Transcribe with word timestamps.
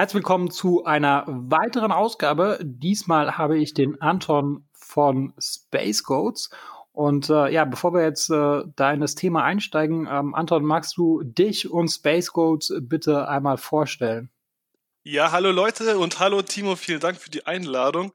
Herzlich 0.00 0.14
willkommen 0.14 0.50
zu 0.50 0.86
einer 0.86 1.24
weiteren 1.26 1.92
Ausgabe. 1.92 2.58
Diesmal 2.62 3.36
habe 3.36 3.58
ich 3.58 3.74
den 3.74 4.00
Anton 4.00 4.64
von 4.72 5.34
Space 5.38 6.04
Goats. 6.04 6.48
Und 6.92 7.28
äh, 7.28 7.52
ja, 7.52 7.66
bevor 7.66 7.92
wir 7.92 8.02
jetzt 8.04 8.30
äh, 8.30 8.62
da 8.76 8.92
in 8.94 9.00
das 9.00 9.14
Thema 9.14 9.44
einsteigen, 9.44 10.08
ähm, 10.10 10.34
Anton, 10.34 10.64
magst 10.64 10.96
du 10.96 11.22
dich 11.22 11.70
und 11.70 11.88
Space 11.88 12.32
Goats 12.32 12.72
bitte 12.80 13.28
einmal 13.28 13.58
vorstellen? 13.58 14.30
Ja, 15.02 15.32
hallo 15.32 15.50
Leute 15.50 15.98
und 15.98 16.18
hallo 16.18 16.42
Timo, 16.42 16.76
vielen 16.76 17.00
Dank 17.00 17.18
für 17.18 17.30
die 17.30 17.46
Einladung. 17.46 18.12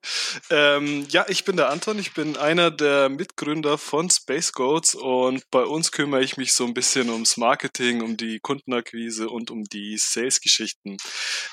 Ähm, 0.52 1.08
ja, 1.10 1.26
ich 1.28 1.44
bin 1.44 1.58
der 1.58 1.72
Anton, 1.72 1.98
ich 1.98 2.14
bin 2.14 2.38
einer 2.38 2.70
der 2.70 3.10
Mitgründer 3.10 3.80
von 3.80 4.08
Space 4.12 4.52
Goats 4.52 4.94
und 4.94 5.50
bei 5.50 5.64
uns 5.64 5.92
kümmere 5.92 6.22
ich 6.22 6.38
mich 6.38 6.54
so 6.54 6.64
ein 6.64 6.76
bisschen 6.76 7.10
ums 7.10 7.38
Marketing, 7.38 8.04
um 8.04 8.18
die 8.18 8.40
Kundenakquise 8.40 9.30
und 9.30 9.50
um 9.50 9.64
die 9.64 9.98
Sales-Geschichten. 9.98 10.98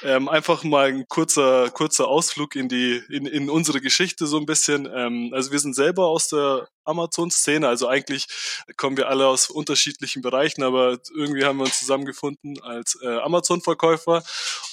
Ähm, 0.02 0.28
einfach 0.28 0.64
mal 0.64 0.88
ein 0.88 1.06
kurzer, 1.08 1.70
kurzer 1.70 2.08
Ausflug 2.08 2.54
in 2.54 2.68
die, 2.68 3.00
in, 3.08 3.24
in 3.24 3.48
unsere 3.48 3.80
Geschichte 3.80 4.26
so 4.26 4.36
ein 4.36 4.44
bisschen. 4.44 4.86
Ähm, 4.94 5.30
also 5.32 5.50
wir 5.50 5.60
sind 5.60 5.74
selber 5.74 6.08
aus 6.08 6.28
der 6.28 6.68
Amazon-Szene. 6.84 7.68
Also 7.68 7.88
eigentlich 7.88 8.26
kommen 8.76 8.96
wir 8.96 9.08
alle 9.08 9.26
aus 9.26 9.50
unterschiedlichen 9.50 10.22
Bereichen, 10.22 10.62
aber 10.62 10.98
irgendwie 11.14 11.44
haben 11.44 11.58
wir 11.58 11.64
uns 11.64 11.78
zusammengefunden 11.78 12.60
als 12.62 12.98
äh, 13.02 13.18
Amazon-Verkäufer 13.18 14.22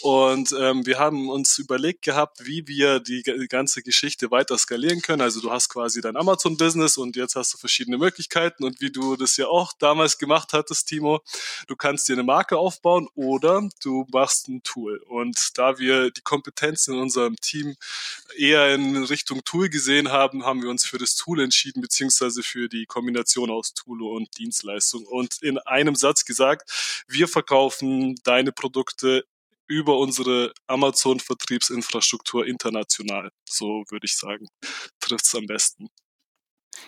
und 0.02 0.54
ähm, 0.58 0.86
wir 0.86 1.00
haben 1.00 1.30
uns 1.30 1.58
überlegt 1.58 2.04
gehabt, 2.04 2.46
wie 2.46 2.68
wir 2.68 3.00
die, 3.00 3.24
die 3.24 3.48
ganze 3.48 3.82
Geschichte 3.82 4.32
weiter 4.32 4.58
skalieren 4.58 5.02
können. 5.02 5.22
Also 5.22 5.42
du 5.42 5.52
hast 5.52 5.70
quasi 5.70 6.02
dein 6.02 6.16
Amazon-Business 6.16 6.98
und 6.98 7.16
jetzt 7.16 7.36
hast 7.36 7.54
du 7.54 7.58
verschiedene 7.58 7.98
Möglichkeiten 7.98 8.64
und 8.64 8.82
wie 8.82 8.92
du 8.92 9.16
das 9.16 9.38
ja 9.38 9.48
auch 9.48 9.74
damals 9.74 10.18
gemacht 10.18 10.54
hattest, 10.54 10.88
Timo, 10.88 11.22
du 11.68 11.76
kannst 11.76 12.08
dir 12.08 12.14
eine 12.14 12.24
Marke 12.24 12.58
aufbauen 12.58 13.08
oder 13.16 13.68
du 13.84 14.06
machst 14.12 14.48
ein 14.48 14.64
Tool. 14.64 14.98
Und 15.08 15.58
da 15.58 15.78
wir 15.78 16.12
die 16.12 16.22
Kompetenz 16.22 16.88
in 16.88 16.96
unserem 16.96 17.36
Team 17.38 17.76
eher 18.38 18.74
in 18.74 19.04
Richtung 19.04 19.44
Tool 19.44 19.70
gesehen 19.70 20.12
haben, 20.12 20.46
haben 20.46 20.62
wir 20.62 20.70
uns 20.70 20.86
für 20.86 20.98
das 20.98 21.16
Tool 21.16 21.42
entschieden, 21.42 21.82
beziehungsweise 21.82 21.99
beziehungsweise 22.00 22.44
für 22.44 22.70
die 22.70 22.86
Kombination 22.86 23.50
aus 23.50 23.74
Tool 23.74 24.02
und 24.04 24.38
Dienstleistung. 24.38 25.06
Und 25.06 25.42
in 25.42 25.58
einem 25.58 25.96
Satz 25.96 26.24
gesagt, 26.24 27.04
wir 27.08 27.28
verkaufen 27.28 28.16
deine 28.24 28.54
Produkte 28.54 29.26
über 29.68 29.98
unsere 29.98 30.54
Amazon-Vertriebsinfrastruktur 30.68 32.48
international. 32.48 33.32
So 33.48 33.84
würde 33.90 34.06
ich 34.06 34.16
sagen, 34.16 34.48
trifft 35.02 35.26
es 35.26 35.36
am 35.36 35.46
besten. 35.46 35.90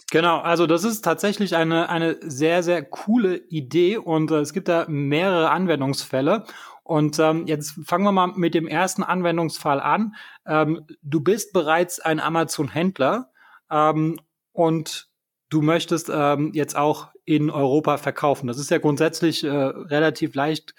Genau, 0.09 0.39
also 0.39 0.65
das 0.65 0.85
ist 0.85 1.01
tatsächlich 1.01 1.55
eine, 1.55 1.89
eine 1.89 2.17
sehr, 2.21 2.63
sehr 2.63 2.83
coole 2.83 3.37
Idee 3.49 3.97
und 3.97 4.31
äh, 4.31 4.39
es 4.39 4.53
gibt 4.53 4.69
da 4.69 4.85
mehrere 4.87 5.51
Anwendungsfälle. 5.51 6.45
Und 6.83 7.19
ähm, 7.19 7.47
jetzt 7.47 7.77
fangen 7.85 8.05
wir 8.05 8.11
mal 8.13 8.27
mit 8.27 8.53
dem 8.53 8.67
ersten 8.67 9.03
Anwendungsfall 9.03 9.81
an. 9.81 10.15
Ähm, 10.45 10.87
du 11.01 11.19
bist 11.19 11.51
bereits 11.51 11.99
ein 11.99 12.19
Amazon-Händler 12.21 13.31
ähm, 13.69 14.17
und 14.53 15.09
du 15.49 15.61
möchtest 15.61 16.09
ähm, 16.13 16.51
jetzt 16.53 16.75
auch 16.75 17.09
in 17.25 17.49
Europa 17.49 17.97
verkaufen. 17.97 18.47
Das 18.47 18.57
ist 18.57 18.71
ja 18.71 18.77
grundsätzlich 18.77 19.43
äh, 19.43 19.49
relativ 19.49 20.33
leicht 20.33 20.73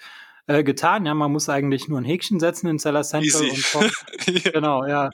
äh, 0.47 0.63
getan. 0.63 1.05
Ja, 1.05 1.13
man 1.13 1.31
muss 1.31 1.49
eigentlich 1.49 1.87
nur 1.87 1.99
ein 1.99 2.05
Häkchen 2.05 2.39
setzen 2.39 2.67
in 2.67 2.79
Seller 2.79 3.03
Central 3.03 3.43
und 3.43 3.91
ja. 4.43 4.51
genau, 4.51 4.85
ja. 4.85 5.11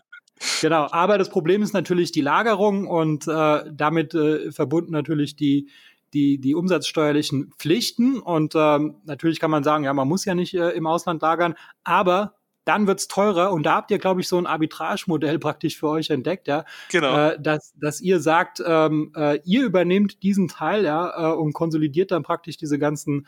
Genau, 0.61 0.87
aber 0.89 1.17
das 1.17 1.29
Problem 1.29 1.61
ist 1.61 1.73
natürlich 1.73 2.13
die 2.13 2.21
Lagerung 2.21 2.87
und 2.87 3.27
äh, 3.27 3.63
damit 3.71 4.13
äh, 4.13 4.51
verbunden 4.51 4.93
natürlich 4.93 5.35
die 5.35 5.69
die 6.13 6.39
die 6.39 6.55
umsatzsteuerlichen 6.55 7.51
Pflichten 7.57 8.19
und 8.19 8.53
ähm, 8.55 8.95
natürlich 9.03 9.39
kann 9.39 9.51
man 9.51 9.63
sagen, 9.63 9.83
ja, 9.83 9.93
man 9.93 10.07
muss 10.07 10.25
ja 10.25 10.33
nicht 10.33 10.55
äh, 10.55 10.69
im 10.69 10.87
Ausland 10.87 11.21
lagern, 11.21 11.55
aber 11.83 12.38
dann 12.69 12.85
wird's 12.85 13.07
teurer 13.07 13.51
und 13.51 13.63
da 13.63 13.73
habt 13.73 13.89
ihr, 13.89 13.97
glaube 13.97 14.21
ich, 14.21 14.27
so 14.27 14.37
ein 14.37 14.45
Arbitragemodell 14.45 15.39
praktisch 15.39 15.79
für 15.79 15.89
euch 15.89 16.11
entdeckt, 16.11 16.47
ja. 16.47 16.65
Genau. 16.91 17.29
Äh, 17.29 17.41
dass, 17.41 17.73
dass 17.75 17.99
ihr 17.99 18.19
sagt, 18.19 18.61
ähm, 18.63 19.11
äh, 19.15 19.39
ihr 19.43 19.65
übernehmt 19.65 20.21
diesen 20.21 20.47
Teil, 20.47 20.85
ja, 20.85 21.31
äh, 21.31 21.35
und 21.35 21.53
konsolidiert 21.53 22.11
dann 22.11 22.21
praktisch 22.21 22.57
diese 22.57 22.77
ganzen 22.77 23.25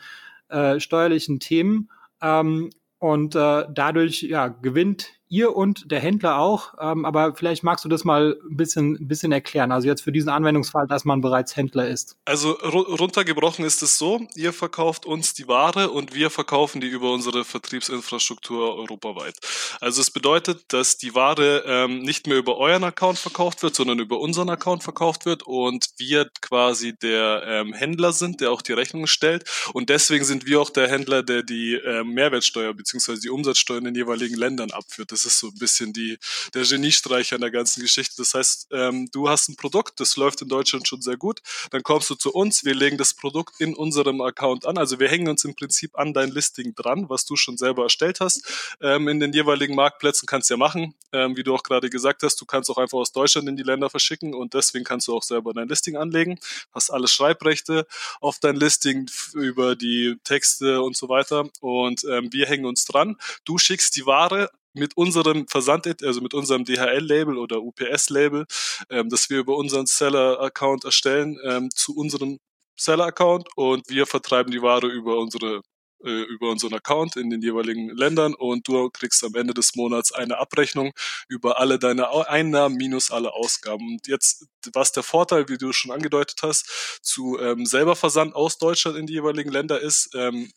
äh, 0.48 0.78
steuerlichen 0.78 1.40
Themen. 1.40 1.90
Ähm, 2.20 2.70
und 2.98 3.34
äh, 3.34 3.64
dadurch 3.68 4.22
ja, 4.22 4.46
gewinnt 4.46 5.08
ihr 5.32 5.56
und 5.56 5.90
der 5.90 5.98
Händler 5.98 6.38
auch. 6.38 6.74
Ähm, 6.78 7.04
aber 7.06 7.34
vielleicht 7.34 7.64
magst 7.64 7.84
du 7.84 7.88
das 7.88 8.04
mal 8.04 8.38
ein 8.48 8.56
bisschen, 8.56 9.08
bisschen 9.08 9.32
erklären. 9.32 9.72
Also 9.72 9.88
jetzt 9.88 10.02
für 10.02 10.12
diesen 10.12 10.28
Anwendungsfall, 10.28 10.86
dass 10.86 11.04
man 11.04 11.22
bereits 11.22 11.56
Händler 11.56 11.88
ist. 11.88 12.16
Also 12.26 12.52
runtergebrochen 12.52 13.64
ist 13.64 13.82
es 13.82 13.96
so, 13.96 14.26
ihr 14.34 14.52
verkauft 14.52 15.06
uns 15.06 15.32
die 15.32 15.48
Ware 15.48 15.90
und 15.90 16.14
wir 16.14 16.28
verkaufen 16.28 16.82
die 16.82 16.88
über 16.88 17.12
unsere 17.12 17.44
Vertriebsinfrastruktur 17.44 18.76
europaweit. 18.76 19.36
Also 19.80 20.02
es 20.02 20.10
bedeutet, 20.10 20.64
dass 20.68 20.98
die 20.98 21.14
Ware 21.14 21.64
ähm, 21.66 22.02
nicht 22.02 22.26
mehr 22.26 22.36
über 22.36 22.58
euren 22.58 22.84
Account 22.84 23.18
verkauft 23.18 23.62
wird, 23.62 23.74
sondern 23.74 23.98
über 24.00 24.20
unseren 24.20 24.50
Account 24.50 24.82
verkauft 24.82 25.24
wird 25.24 25.44
und 25.44 25.88
wir 25.96 26.28
quasi 26.42 26.94
der 26.94 27.42
ähm, 27.46 27.72
Händler 27.72 28.12
sind, 28.12 28.42
der 28.42 28.50
auch 28.50 28.60
die 28.60 28.74
Rechnung 28.74 29.06
stellt. 29.06 29.48
Und 29.72 29.88
deswegen 29.88 30.24
sind 30.24 30.44
wir 30.44 30.60
auch 30.60 30.70
der 30.70 30.88
Händler, 30.88 31.22
der 31.22 31.42
die 31.42 31.74
ähm, 31.74 32.12
Mehrwertsteuer 32.12 32.74
bzw. 32.74 33.16
die 33.16 33.30
Umsatzsteuer 33.30 33.78
in 33.78 33.84
den 33.84 33.94
jeweiligen 33.94 34.36
Ländern 34.36 34.70
abführt. 34.72 35.10
Das 35.10 35.21
das 35.24 35.34
ist 35.34 35.40
so 35.40 35.48
ein 35.48 35.58
bisschen 35.58 35.92
die, 35.92 36.18
der 36.54 36.64
Geniestreich 36.64 37.32
an 37.34 37.40
der 37.40 37.50
ganzen 37.50 37.80
Geschichte. 37.80 38.14
Das 38.18 38.34
heißt, 38.34 38.68
ähm, 38.72 39.08
du 39.12 39.28
hast 39.28 39.48
ein 39.48 39.56
Produkt, 39.56 40.00
das 40.00 40.16
läuft 40.16 40.42
in 40.42 40.48
Deutschland 40.48 40.88
schon 40.88 41.02
sehr 41.02 41.16
gut. 41.16 41.40
Dann 41.70 41.82
kommst 41.82 42.10
du 42.10 42.14
zu 42.14 42.32
uns, 42.32 42.64
wir 42.64 42.74
legen 42.74 42.98
das 42.98 43.14
Produkt 43.14 43.60
in 43.60 43.74
unserem 43.74 44.20
Account 44.20 44.66
an. 44.66 44.78
Also 44.78 44.98
wir 44.98 45.08
hängen 45.08 45.28
uns 45.28 45.44
im 45.44 45.54
Prinzip 45.54 45.96
an 45.98 46.12
dein 46.12 46.30
Listing 46.30 46.74
dran, 46.74 47.08
was 47.08 47.24
du 47.24 47.36
schon 47.36 47.56
selber 47.56 47.84
erstellt 47.84 48.20
hast. 48.20 48.42
Ähm, 48.80 49.08
in 49.08 49.20
den 49.20 49.32
jeweiligen 49.32 49.74
Marktplätzen 49.74 50.26
kannst 50.26 50.50
du 50.50 50.54
ja 50.54 50.58
machen, 50.58 50.94
ähm, 51.12 51.36
wie 51.36 51.42
du 51.42 51.54
auch 51.54 51.62
gerade 51.62 51.90
gesagt 51.90 52.22
hast. 52.22 52.40
Du 52.40 52.44
kannst 52.44 52.70
auch 52.70 52.78
einfach 52.78 52.98
aus 52.98 53.12
Deutschland 53.12 53.48
in 53.48 53.56
die 53.56 53.62
Länder 53.62 53.90
verschicken 53.90 54.34
und 54.34 54.54
deswegen 54.54 54.84
kannst 54.84 55.08
du 55.08 55.16
auch 55.16 55.22
selber 55.22 55.52
dein 55.52 55.68
Listing 55.68 55.96
anlegen. 55.96 56.38
Hast 56.72 56.90
alle 56.90 57.08
Schreibrechte 57.08 57.86
auf 58.20 58.38
dein 58.38 58.56
Listing 58.56 59.10
über 59.34 59.76
die 59.76 60.16
Texte 60.24 60.82
und 60.82 60.96
so 60.96 61.08
weiter. 61.08 61.48
Und 61.60 62.04
ähm, 62.04 62.32
wir 62.32 62.46
hängen 62.46 62.64
uns 62.64 62.84
dran. 62.84 63.16
Du 63.44 63.58
schickst 63.58 63.96
die 63.96 64.06
Ware 64.06 64.50
mit 64.74 64.96
unserem 64.96 65.46
Versand, 65.48 65.86
also 66.02 66.20
mit 66.20 66.34
unserem 66.34 66.64
DHL-Label 66.64 67.38
oder 67.38 67.62
UPS-Label, 67.62 68.46
ähm, 68.90 69.08
das 69.08 69.30
wir 69.30 69.38
über 69.38 69.56
unseren 69.56 69.86
Seller-Account 69.86 70.84
erstellen, 70.84 71.38
ähm, 71.44 71.70
zu 71.74 71.96
unserem 71.96 72.38
Seller-Account 72.76 73.48
und 73.56 73.88
wir 73.88 74.06
vertreiben 74.06 74.50
die 74.50 74.62
Ware 74.62 74.86
über 74.86 75.18
unsere 75.18 75.62
äh, 76.04 76.22
über 76.22 76.50
unseren 76.50 76.74
Account 76.74 77.14
in 77.16 77.30
den 77.30 77.42
jeweiligen 77.42 77.90
Ländern 77.90 78.34
und 78.34 78.66
du 78.66 78.90
kriegst 78.90 79.22
am 79.22 79.36
Ende 79.36 79.54
des 79.54 79.76
Monats 79.76 80.10
eine 80.10 80.38
Abrechnung 80.38 80.92
über 81.28 81.60
alle 81.60 81.78
deine 81.78 82.10
Einnahmen 82.28 82.76
minus 82.76 83.12
alle 83.12 83.32
Ausgaben. 83.32 83.86
Und 83.86 84.08
jetzt, 84.08 84.46
was 84.72 84.90
der 84.90 85.04
Vorteil, 85.04 85.48
wie 85.48 85.58
du 85.58 85.72
schon 85.72 85.92
angedeutet 85.92 86.40
hast, 86.42 86.98
zu 87.02 87.38
ähm, 87.38 87.66
selber 87.66 87.94
Versand 87.94 88.34
aus 88.34 88.58
Deutschland 88.58 88.96
in 88.96 89.06
die 89.06 89.12
jeweiligen 89.12 89.52
Länder 89.52 89.80
ist, 89.80 90.10
ähm, 90.14 90.50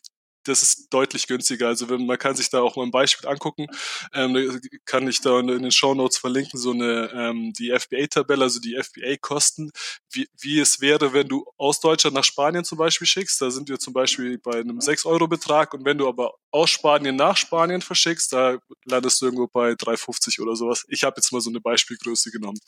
das 0.48 0.62
ist 0.62 0.88
deutlich 0.92 1.26
günstiger. 1.26 1.68
Also 1.68 1.88
wenn, 1.88 2.06
man 2.06 2.18
kann 2.18 2.36
sich 2.36 2.50
da 2.50 2.60
auch 2.60 2.76
mal 2.76 2.84
ein 2.84 2.90
Beispiel 2.90 3.28
angucken, 3.28 3.66
ähm, 4.14 4.60
kann 4.84 5.08
ich 5.08 5.20
da 5.20 5.40
in 5.40 5.46
den 5.46 5.70
Show 5.70 5.94
Notes 5.94 6.18
verlinken, 6.18 6.58
so 6.58 6.72
eine 6.72 7.10
ähm, 7.14 7.52
die 7.52 7.70
FBA-Tabelle, 7.70 8.44
also 8.44 8.60
die 8.60 8.76
FBA-Kosten, 8.76 9.70
wie, 10.10 10.28
wie 10.40 10.60
es 10.60 10.80
wäre, 10.80 11.12
wenn 11.12 11.28
du 11.28 11.46
aus 11.56 11.80
Deutschland 11.80 12.14
nach 12.14 12.24
Spanien 12.24 12.64
zum 12.64 12.78
Beispiel 12.78 13.06
schickst. 13.06 13.40
Da 13.40 13.50
sind 13.50 13.68
wir 13.68 13.78
zum 13.78 13.92
Beispiel 13.92 14.38
bei 14.38 14.60
einem 14.60 14.78
6-Euro-Betrag 14.78 15.74
und 15.74 15.84
wenn 15.84 15.98
du 15.98 16.08
aber 16.08 16.34
aus 16.50 16.70
Spanien 16.70 17.16
nach 17.16 17.36
Spanien 17.36 17.82
verschickst, 17.82 18.32
da 18.32 18.58
landest 18.84 19.20
du 19.20 19.26
irgendwo 19.26 19.46
bei 19.46 19.72
3,50 19.72 20.40
oder 20.40 20.56
sowas. 20.56 20.84
Ich 20.88 21.04
habe 21.04 21.16
jetzt 21.16 21.32
mal 21.32 21.40
so 21.40 21.50
eine 21.50 21.60
Beispielgröße 21.60 22.30
genommen. 22.30 22.58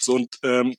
So 0.00 0.14
und 0.14 0.38
ähm, 0.42 0.74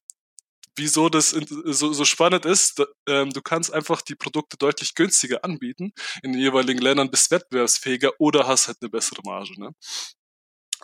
wieso 0.76 1.10
das 1.10 1.30
so, 1.30 1.94
so 1.94 2.06
spannend 2.06 2.46
ist. 2.46 2.82
Ähm, 3.08 3.30
du 3.32 3.42
kannst 3.42 3.74
einfach 3.74 4.02
die 4.02 4.16
Produkte 4.16 4.58
deutlich 4.58 4.96
günstiger 4.96 5.44
anbieten 5.44 5.94
in 6.22 6.34
den 6.34 6.42
jeweiligen 6.42 6.82
Ländern, 6.82 7.12
bist 7.12 7.32
wettbewerbsfähiger 7.32 8.12
oder 8.20 8.48
hast 8.48 8.68
halt 8.68 8.78
eine 8.82 8.90
bessere 8.90 9.22
Marge. 9.24 9.60
Ne? 9.60 9.72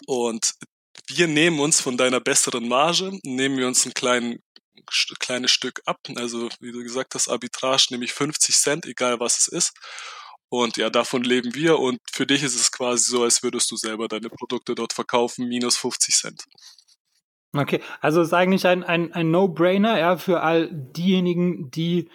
Und 0.05 0.53
wir 1.07 1.27
nehmen 1.27 1.59
uns 1.59 1.81
von 1.81 1.97
deiner 1.97 2.19
besseren 2.19 2.67
Marge, 2.67 3.19
nehmen 3.23 3.57
wir 3.57 3.67
uns 3.67 3.85
ein 3.85 3.93
kleinen 3.93 4.39
kleines 5.19 5.51
Stück 5.51 5.81
ab. 5.85 5.99
Also 6.15 6.49
wie 6.59 6.71
du 6.71 6.81
gesagt 6.83 7.15
hast, 7.15 7.27
Arbitrage 7.27 7.87
nämlich 7.91 8.13
50 8.13 8.55
Cent, 8.55 8.85
egal 8.85 9.19
was 9.19 9.39
es 9.39 9.47
ist. 9.47 9.73
Und 10.49 10.77
ja, 10.77 10.89
davon 10.89 11.23
leben 11.23 11.53
wir 11.53 11.77
und 11.77 11.99
für 12.11 12.25
dich 12.25 12.41
ist 12.41 12.55
es 12.55 12.71
quasi 12.71 13.03
so, 13.11 13.23
als 13.23 13.43
würdest 13.43 13.69
du 13.69 13.75
selber 13.75 14.07
deine 14.07 14.29
Produkte 14.29 14.73
dort 14.73 14.93
verkaufen, 14.93 15.47
minus 15.47 15.77
50 15.77 16.15
Cent. 16.15 16.43
Okay, 17.55 17.81
also 17.99 18.21
es 18.21 18.27
ist 18.27 18.33
eigentlich 18.33 18.67
ein, 18.67 18.83
ein, 18.83 19.11
ein 19.13 19.31
No-Brainer, 19.31 19.97
ja, 19.99 20.17
für 20.17 20.41
all 20.41 20.69
diejenigen, 20.71 21.71
die 21.71 22.09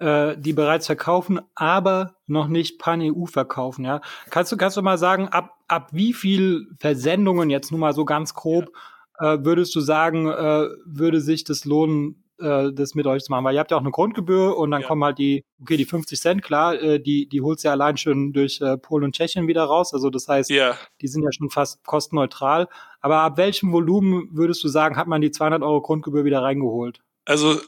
äh, 0.00 0.36
die 0.36 0.52
bereits 0.52 0.86
verkaufen, 0.86 1.40
aber 1.54 2.16
noch 2.26 2.48
nicht 2.48 2.78
Pan-EU 2.78 3.26
verkaufen, 3.26 3.84
ja. 3.84 4.00
Kannst 4.30 4.50
du, 4.50 4.56
kannst 4.56 4.76
du 4.76 4.82
mal 4.82 4.98
sagen, 4.98 5.28
ab, 5.28 5.58
ab 5.68 5.90
wie 5.92 6.12
viel 6.12 6.68
Versendungen, 6.78 7.50
jetzt 7.50 7.70
nur 7.70 7.80
mal 7.80 7.92
so 7.92 8.04
ganz 8.04 8.34
grob, 8.34 8.70
ja. 9.20 9.34
äh, 9.34 9.44
würdest 9.44 9.74
du 9.76 9.80
sagen, 9.80 10.26
äh, 10.26 10.68
würde 10.86 11.20
sich 11.20 11.44
das 11.44 11.66
lohnen, 11.66 12.24
äh, 12.40 12.72
das 12.72 12.94
mit 12.94 13.06
euch 13.06 13.22
zu 13.22 13.30
machen, 13.30 13.44
weil 13.44 13.54
ihr 13.54 13.60
habt 13.60 13.70
ja 13.70 13.76
auch 13.76 13.82
eine 13.82 13.90
Grundgebühr 13.90 14.56
und 14.56 14.70
dann 14.70 14.80
ja. 14.80 14.88
kommen 14.88 15.04
halt 15.04 15.18
die, 15.18 15.44
okay, 15.60 15.76
die 15.76 15.84
50 15.84 16.18
Cent, 16.18 16.42
klar, 16.42 16.80
äh, 16.80 16.98
die, 16.98 17.28
die 17.28 17.42
holst 17.42 17.64
du 17.64 17.68
ja 17.68 17.72
allein 17.72 17.96
schon 17.96 18.32
durch 18.32 18.60
äh, 18.60 18.78
Polen 18.78 19.04
und 19.04 19.14
Tschechien 19.14 19.46
wieder 19.46 19.64
raus. 19.64 19.92
Also 19.92 20.10
das 20.10 20.26
heißt, 20.26 20.50
ja. 20.50 20.76
die 21.00 21.08
sind 21.08 21.22
ja 21.22 21.30
schon 21.30 21.50
fast 21.50 21.84
kostenneutral. 21.84 22.68
Aber 23.00 23.20
ab 23.20 23.36
welchem 23.36 23.72
Volumen 23.72 24.28
würdest 24.32 24.62
du 24.62 24.68
sagen, 24.68 24.96
hat 24.96 25.06
man 25.06 25.20
die 25.20 25.30
200 25.30 25.62
Euro 25.62 25.80
Grundgebühr 25.80 26.24
wieder 26.24 26.42
reingeholt? 26.42 27.00
Also 27.24 27.60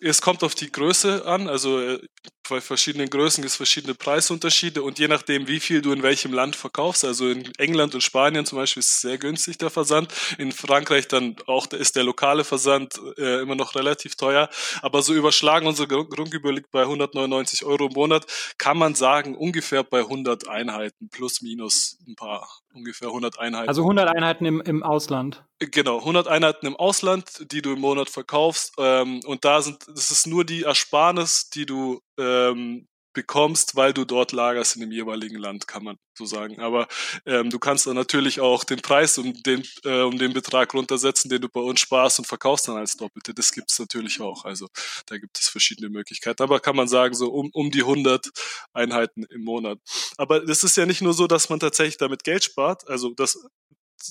es 0.00 0.22
kommt 0.22 0.42
auf 0.42 0.54
die 0.54 0.72
Größe 0.72 1.26
an. 1.26 1.48
Also 1.48 1.80
äh, 1.80 2.00
bei 2.48 2.60
verschiedenen 2.60 3.08
Größen 3.08 3.42
gibt 3.42 3.50
es 3.50 3.56
verschiedene 3.56 3.94
Preisunterschiede 3.94 4.82
und 4.82 4.98
je 4.98 5.08
nachdem, 5.08 5.48
wie 5.48 5.60
viel 5.60 5.82
du 5.82 5.92
in 5.92 6.02
welchem 6.02 6.32
Land 6.32 6.56
verkaufst, 6.56 7.04
also 7.04 7.28
in 7.28 7.50
England 7.58 7.94
und 7.94 8.02
Spanien 8.02 8.44
zum 8.44 8.58
Beispiel 8.58 8.80
ist 8.80 8.92
es 8.92 9.00
sehr 9.00 9.18
günstig 9.18 9.58
der 9.58 9.70
Versand, 9.70 10.12
in 10.38 10.52
Frankreich 10.52 11.08
dann 11.08 11.36
auch 11.46 11.66
ist 11.68 11.96
der 11.96 12.04
lokale 12.04 12.44
Versand 12.44 13.00
äh, 13.16 13.40
immer 13.40 13.54
noch 13.54 13.74
relativ 13.74 14.16
teuer, 14.16 14.48
aber 14.82 15.02
so 15.02 15.14
überschlagen 15.14 15.66
unsere 15.66 15.88
Grundgebühr 15.88 16.52
liegt 16.52 16.70
bei 16.70 16.82
199 16.82 17.64
Euro 17.64 17.86
im 17.86 17.92
Monat, 17.92 18.26
kann 18.58 18.76
man 18.76 18.94
sagen 18.94 19.36
ungefähr 19.36 19.82
bei 19.82 20.00
100 20.00 20.48
Einheiten 20.48 21.08
plus 21.08 21.40
minus 21.40 21.98
ein 22.06 22.14
paar, 22.14 22.48
ungefähr 22.74 23.08
100 23.08 23.38
Einheiten. 23.38 23.68
Also 23.68 23.82
100 23.82 24.08
Einheiten 24.08 24.44
im, 24.44 24.60
im 24.60 24.82
Ausland. 24.82 25.44
Genau, 25.60 25.98
100 25.98 26.26
Einheiten 26.26 26.66
im 26.66 26.76
Ausland, 26.76 27.52
die 27.52 27.62
du 27.62 27.72
im 27.72 27.80
Monat 27.80 28.10
verkaufst 28.10 28.72
ähm, 28.78 29.20
und 29.24 29.44
da 29.44 29.62
sind, 29.62 29.86
das 29.86 30.10
ist 30.10 30.26
nur 30.26 30.44
die 30.44 30.64
Ersparnis, 30.64 31.48
die 31.50 31.64
du 31.64 32.00
ähm, 32.18 32.86
bekommst, 33.14 33.76
weil 33.76 33.94
du 33.94 34.04
dort 34.04 34.32
lagerst 34.32 34.74
in 34.74 34.82
dem 34.82 34.92
jeweiligen 34.92 35.38
Land, 35.38 35.66
kann 35.66 35.84
man 35.84 35.96
so 36.18 36.26
sagen. 36.26 36.60
Aber 36.60 36.86
ähm, 37.24 37.48
du 37.48 37.58
kannst 37.58 37.86
dann 37.86 37.94
natürlich 37.94 38.40
auch 38.40 38.64
den 38.64 38.82
Preis 38.82 39.16
um 39.16 39.32
den, 39.42 39.62
äh, 39.84 40.02
um 40.02 40.18
den 40.18 40.34
Betrag 40.34 40.74
runtersetzen, 40.74 41.30
den 41.30 41.40
du 41.40 41.48
bei 41.48 41.60
uns 41.60 41.80
sparst 41.80 42.18
und 42.18 42.26
verkaufst 42.26 42.68
dann 42.68 42.76
als 42.76 42.96
Doppelte. 42.96 43.32
Das 43.32 43.52
gibt 43.52 43.70
es 43.70 43.78
natürlich 43.78 44.20
auch. 44.20 44.44
Also 44.44 44.68
da 45.06 45.16
gibt 45.16 45.38
es 45.38 45.48
verschiedene 45.48 45.88
Möglichkeiten. 45.88 46.42
Aber 46.42 46.60
kann 46.60 46.76
man 46.76 46.88
sagen, 46.88 47.14
so 47.14 47.32
um, 47.32 47.50
um 47.52 47.70
die 47.70 47.82
100 47.82 48.30
Einheiten 48.74 49.24
im 49.30 49.44
Monat. 49.44 49.78
Aber 50.18 50.40
das 50.40 50.64
ist 50.64 50.76
ja 50.76 50.84
nicht 50.84 51.00
nur 51.00 51.14
so, 51.14 51.26
dass 51.26 51.48
man 51.48 51.60
tatsächlich 51.60 51.96
damit 51.96 52.24
Geld 52.24 52.44
spart. 52.44 52.86
Also 52.88 53.14
das 53.14 53.38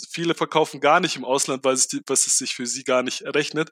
viele 0.09 0.33
verkaufen 0.33 0.79
gar 0.79 0.99
nicht 0.99 1.17
im 1.17 1.25
Ausland, 1.25 1.63
weil 1.63 1.75
es, 1.75 1.87
die, 1.87 2.01
was 2.07 2.25
es 2.25 2.37
sich 2.37 2.55
für 2.55 2.65
sie 2.65 2.83
gar 2.83 3.03
nicht 3.03 3.23
rechnet, 3.25 3.69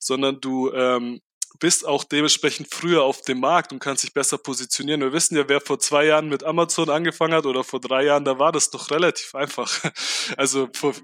sondern 0.00 0.40
du 0.40 0.70
ähm, 0.72 1.20
bist 1.58 1.86
auch 1.86 2.04
dementsprechend 2.04 2.68
früher 2.72 3.02
auf 3.02 3.22
dem 3.22 3.40
Markt 3.40 3.72
und 3.72 3.78
kannst 3.78 4.02
dich 4.02 4.12
besser 4.12 4.38
positionieren. 4.38 5.00
Wir 5.00 5.12
wissen 5.12 5.36
ja, 5.36 5.48
wer 5.48 5.60
vor 5.60 5.78
zwei 5.78 6.06
Jahren 6.06 6.28
mit 6.28 6.44
Amazon 6.44 6.90
angefangen 6.90 7.34
hat 7.34 7.46
oder 7.46 7.64
vor 7.64 7.80
drei 7.80 8.04
Jahren, 8.04 8.24
da 8.24 8.38
war 8.38 8.52
das 8.52 8.70
doch 8.70 8.90
relativ 8.90 9.34
einfach. 9.34 9.72
Also 10.36 10.68
vor, 10.72 10.94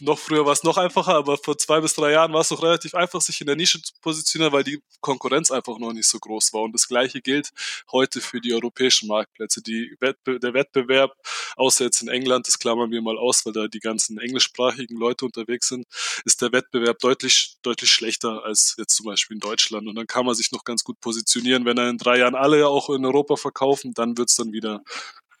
noch 0.00 0.18
früher 0.18 0.44
war 0.46 0.52
es 0.52 0.62
noch 0.62 0.76
einfacher, 0.76 1.14
aber 1.14 1.36
vor 1.36 1.56
zwei 1.58 1.80
bis 1.80 1.94
drei 1.94 2.12
Jahren 2.12 2.32
war 2.32 2.40
es 2.40 2.48
doch 2.48 2.62
relativ 2.62 2.94
einfach, 2.94 3.20
sich 3.20 3.40
in 3.40 3.46
der 3.46 3.56
Nische 3.56 3.80
zu 3.80 3.92
positionieren, 4.00 4.52
weil 4.52 4.64
die 4.64 4.80
Konkurrenz 5.00 5.50
einfach 5.50 5.78
noch 5.78 5.92
nicht 5.92 6.08
so 6.08 6.18
groß 6.18 6.52
war. 6.52 6.62
Und 6.62 6.72
das 6.72 6.88
Gleiche 6.88 7.20
gilt 7.20 7.50
heute 7.92 8.20
für 8.20 8.40
die 8.40 8.54
europäischen 8.54 9.08
Marktplätze. 9.08 9.62
Die 9.62 9.94
Wettbe 10.00 10.40
der 10.40 10.54
Wettbewerb, 10.54 11.12
außer 11.56 11.84
jetzt 11.84 12.02
in 12.02 12.08
England, 12.08 12.48
das 12.48 12.58
klammern 12.58 12.90
wir 12.90 13.02
mal 13.02 13.18
aus, 13.18 13.44
weil 13.44 13.52
da 13.52 13.68
die 13.68 13.80
ganzen 13.80 14.18
englischsprachigen 14.18 14.96
Leute 14.96 15.26
unterwegs 15.26 15.68
sind, 15.68 15.86
ist 16.24 16.42
der 16.42 16.52
Wettbewerb 16.52 16.98
deutlich, 16.98 17.56
deutlich 17.62 17.90
schlechter 17.90 18.42
als 18.44 18.74
jetzt 18.78 18.96
zum 18.96 19.06
Beispiel 19.06 19.36
in 19.36 19.40
Deutschland. 19.40 19.75
Deutschland. 19.76 19.88
Und 19.88 19.94
dann 19.96 20.06
kann 20.06 20.26
man 20.26 20.34
sich 20.34 20.52
noch 20.52 20.64
ganz 20.64 20.84
gut 20.84 21.00
positionieren. 21.00 21.64
Wenn 21.64 21.78
er 21.78 21.88
in 21.88 21.98
drei 21.98 22.18
Jahren 22.18 22.34
alle 22.34 22.68
auch 22.68 22.90
in 22.90 23.04
Europa 23.04 23.36
verkaufen, 23.36 23.92
dann 23.94 24.16
wird 24.16 24.30
es 24.30 24.36
dann 24.36 24.52
wieder 24.52 24.82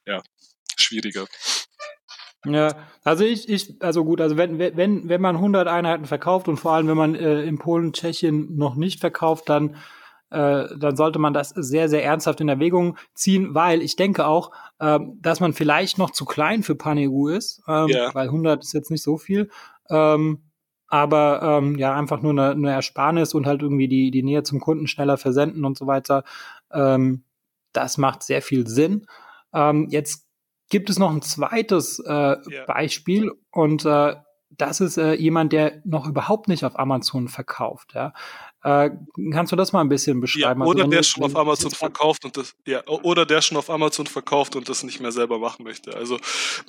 ja, 0.06 0.22
schwieriger. 0.76 1.26
Ja, 2.44 2.76
also 3.02 3.24
ich, 3.24 3.48
ich, 3.48 3.74
also 3.82 4.04
gut, 4.04 4.20
also 4.20 4.36
wenn, 4.36 4.58
wenn, 4.58 5.08
wenn 5.08 5.20
man 5.20 5.36
100 5.36 5.66
Einheiten 5.66 6.04
verkauft 6.04 6.46
und 6.46 6.58
vor 6.58 6.72
allem, 6.72 6.86
wenn 6.86 6.96
man 6.96 7.14
äh, 7.16 7.42
in 7.42 7.58
Polen, 7.58 7.92
Tschechien 7.92 8.56
noch 8.56 8.76
nicht 8.76 9.00
verkauft, 9.00 9.48
dann, 9.48 9.74
äh, 10.30 10.66
dann 10.78 10.96
sollte 10.96 11.18
man 11.18 11.34
das 11.34 11.48
sehr, 11.48 11.88
sehr 11.88 12.04
ernsthaft 12.04 12.40
in 12.40 12.48
Erwägung 12.48 12.98
ziehen, 13.14 13.54
weil 13.56 13.82
ich 13.82 13.96
denke 13.96 14.26
auch, 14.26 14.52
äh, 14.78 15.00
dass 15.20 15.40
man 15.40 15.54
vielleicht 15.54 15.98
noch 15.98 16.10
zu 16.12 16.24
klein 16.24 16.62
für 16.62 16.76
PanEU 16.76 17.28
ist, 17.28 17.62
ähm, 17.66 17.88
ja. 17.88 18.14
weil 18.14 18.28
100 18.28 18.62
ist 18.62 18.74
jetzt 18.74 18.92
nicht 18.92 19.02
so 19.02 19.16
viel. 19.16 19.50
Ähm, 19.90 20.45
aber 20.88 21.42
ähm, 21.42 21.76
ja, 21.76 21.94
einfach 21.94 22.22
nur 22.22 22.32
eine, 22.32 22.50
eine 22.50 22.70
Ersparnis 22.70 23.34
und 23.34 23.46
halt 23.46 23.62
irgendwie 23.62 23.88
die, 23.88 24.10
die 24.10 24.22
Nähe 24.22 24.42
zum 24.42 24.60
Kunden 24.60 24.86
schneller 24.86 25.16
versenden 25.16 25.64
und 25.64 25.76
so 25.76 25.86
weiter. 25.86 26.24
Ähm, 26.72 27.24
das 27.72 27.98
macht 27.98 28.22
sehr 28.22 28.42
viel 28.42 28.66
Sinn. 28.66 29.06
Ähm, 29.52 29.88
jetzt 29.90 30.26
gibt 30.68 30.90
es 30.90 30.98
noch 30.98 31.10
ein 31.10 31.22
zweites 31.22 31.98
äh, 32.00 32.10
yeah. 32.10 32.64
Beispiel 32.66 33.32
und 33.50 33.84
äh, 33.84 34.16
das 34.50 34.80
ist 34.80 34.96
äh, 34.96 35.14
jemand, 35.14 35.52
der 35.52 35.82
noch 35.84 36.06
überhaupt 36.06 36.48
nicht 36.48 36.64
auf 36.64 36.78
Amazon 36.78 37.28
verkauft. 37.28 37.94
Ja? 37.94 38.12
Äh, 38.66 38.90
kannst 39.30 39.52
du 39.52 39.56
das 39.56 39.72
mal 39.72 39.80
ein 39.80 39.88
bisschen 39.88 40.20
beschreiben? 40.20 40.42
Ja, 40.42 40.66
also 40.66 40.70
oder 40.72 40.80
also, 40.80 40.90
der 40.90 41.02
schon 41.04 41.22
auf 41.22 41.36
Amazon 41.36 41.70
verkauft 41.70 42.24
und 42.24 42.36
das, 42.36 42.52
ja, 42.66 42.84
oder 42.88 43.24
der 43.24 43.40
schon 43.40 43.56
auf 43.56 43.70
Amazon 43.70 44.08
verkauft 44.08 44.56
und 44.56 44.68
das 44.68 44.82
nicht 44.82 44.98
mehr 44.98 45.12
selber 45.12 45.38
machen 45.38 45.62
möchte. 45.62 45.94
Also 45.94 46.18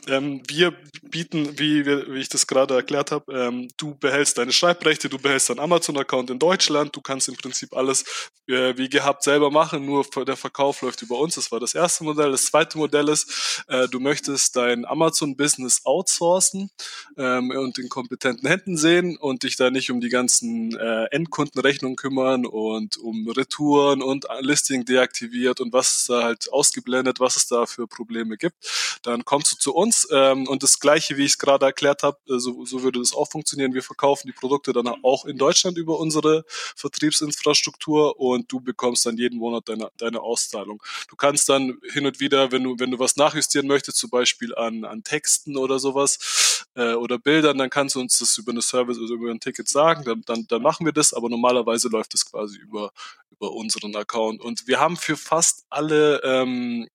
ähm, 0.07 0.43
wir 0.47 0.75
bieten, 1.01 1.57
wie, 1.57 1.87
wie 1.87 2.19
ich 2.19 2.29
das 2.29 2.45
gerade 2.45 2.75
erklärt 2.75 3.11
habe, 3.11 3.33
ähm, 3.33 3.67
du 3.77 3.95
behältst 3.95 4.37
deine 4.37 4.51
Schreibrechte, 4.51 5.09
du 5.09 5.17
behältst 5.17 5.49
deinen 5.49 5.59
Amazon-Account 5.59 6.29
in 6.29 6.37
Deutschland, 6.37 6.95
du 6.95 7.01
kannst 7.01 7.29
im 7.29 7.35
Prinzip 7.35 7.75
alles 7.75 8.05
äh, 8.47 8.77
wie 8.77 8.89
gehabt 8.89 9.23
selber 9.23 9.49
machen, 9.49 9.85
nur 9.87 10.05
der 10.25 10.37
Verkauf 10.37 10.83
läuft 10.83 11.01
über 11.01 11.17
uns. 11.17 11.33
Das 11.33 11.51
war 11.51 11.59
das 11.59 11.73
erste 11.73 12.03
Modell. 12.03 12.29
Das 12.29 12.45
zweite 12.45 12.77
Modell 12.77 13.09
ist, 13.09 13.63
äh, 13.69 13.87
du 13.87 13.99
möchtest 13.99 14.55
dein 14.55 14.85
Amazon-Business 14.85 15.81
outsourcen 15.83 16.69
ähm, 17.17 17.49
und 17.49 17.79
in 17.79 17.89
kompetenten 17.89 18.47
Händen 18.47 18.77
sehen 18.77 19.17
und 19.17 19.41
dich 19.41 19.55
da 19.55 19.71
nicht 19.71 19.89
um 19.89 19.99
die 19.99 20.09
ganzen 20.09 20.77
äh, 20.77 21.05
Endkundenrechnungen 21.05 21.86
Rechnung 21.87 21.95
kümmern 21.95 22.45
und 22.45 22.97
um 22.97 23.29
Retouren 23.29 24.01
und 24.01 24.25
Listing 24.41 24.85
deaktiviert 24.85 25.61
und 25.61 25.73
was 25.73 26.05
da 26.07 26.23
halt 26.23 26.51
ausgeblendet, 26.51 27.19
was 27.19 27.35
es 27.35 27.47
da 27.47 27.65
für 27.65 27.87
Probleme 27.87 28.37
gibt. 28.37 28.55
Dann 29.03 29.23
kommst 29.25 29.51
du 29.53 29.57
zu 29.57 29.73
uns 29.73 30.07
ähm, 30.11 30.47
und 30.47 30.63
das 30.63 30.79
gleiche, 30.79 31.17
wie 31.17 31.23
ich 31.23 31.31
es 31.31 31.37
gerade 31.37 31.65
erklärt 31.65 32.03
habe, 32.03 32.17
äh, 32.27 32.39
so, 32.39 32.65
so 32.65 32.83
würde 32.83 32.99
das 32.99 33.13
auch 33.13 33.29
funktionieren. 33.29 33.73
Wir 33.73 33.83
verkaufen 33.83 34.27
die 34.27 34.33
Produkte 34.33 34.73
dann 34.73 34.87
auch 34.87 35.25
in 35.25 35.37
Deutschland 35.37 35.77
über 35.77 35.99
unsere 35.99 36.43
Vertriebsinfrastruktur 36.75 38.19
und 38.19 38.51
du 38.51 38.59
bekommst 38.59 39.05
dann 39.05 39.17
jeden 39.17 39.39
Monat 39.39 39.69
deine, 39.69 39.89
deine 39.97 40.21
Auszahlung. 40.21 40.81
Du 41.09 41.15
kannst 41.15 41.49
dann 41.49 41.79
hin 41.93 42.05
und 42.05 42.19
wieder, 42.19 42.51
wenn 42.51 42.63
du, 42.63 42.75
wenn 42.79 42.91
du 42.91 42.99
was 42.99 43.15
nachjustieren 43.15 43.67
möchtest, 43.67 43.97
zum 43.97 44.09
Beispiel 44.09 44.53
an, 44.55 44.83
an 44.83 45.03
Texten 45.03 45.57
oder 45.57 45.79
sowas 45.79 46.65
äh, 46.75 46.93
oder 46.93 47.17
Bildern, 47.17 47.57
dann 47.57 47.69
kannst 47.69 47.95
du 47.95 47.99
uns 47.99 48.19
das 48.19 48.37
über 48.37 48.51
eine 48.51 48.61
Service 48.61 48.97
oder 48.97 49.13
über 49.13 49.31
ein 49.31 49.39
Ticket 49.39 49.69
sagen, 49.69 50.03
dann, 50.03 50.21
dann, 50.25 50.45
dann 50.47 50.61
machen 50.61 50.85
wir 50.85 50.93
das, 50.93 51.13
aber 51.13 51.29
normalerweise 51.29 51.66
Normalerweise 51.67 51.89
läuft 51.89 52.13
es 52.13 52.25
quasi 52.25 52.57
über, 52.57 52.91
über 53.29 53.51
unseren 53.51 53.95
Account. 53.95 54.41
Und 54.41 54.67
wir 54.67 54.79
haben 54.79 54.95
für 54.95 55.17
fast 55.17 55.65
alle 55.69 56.21
ähm, 56.23 56.87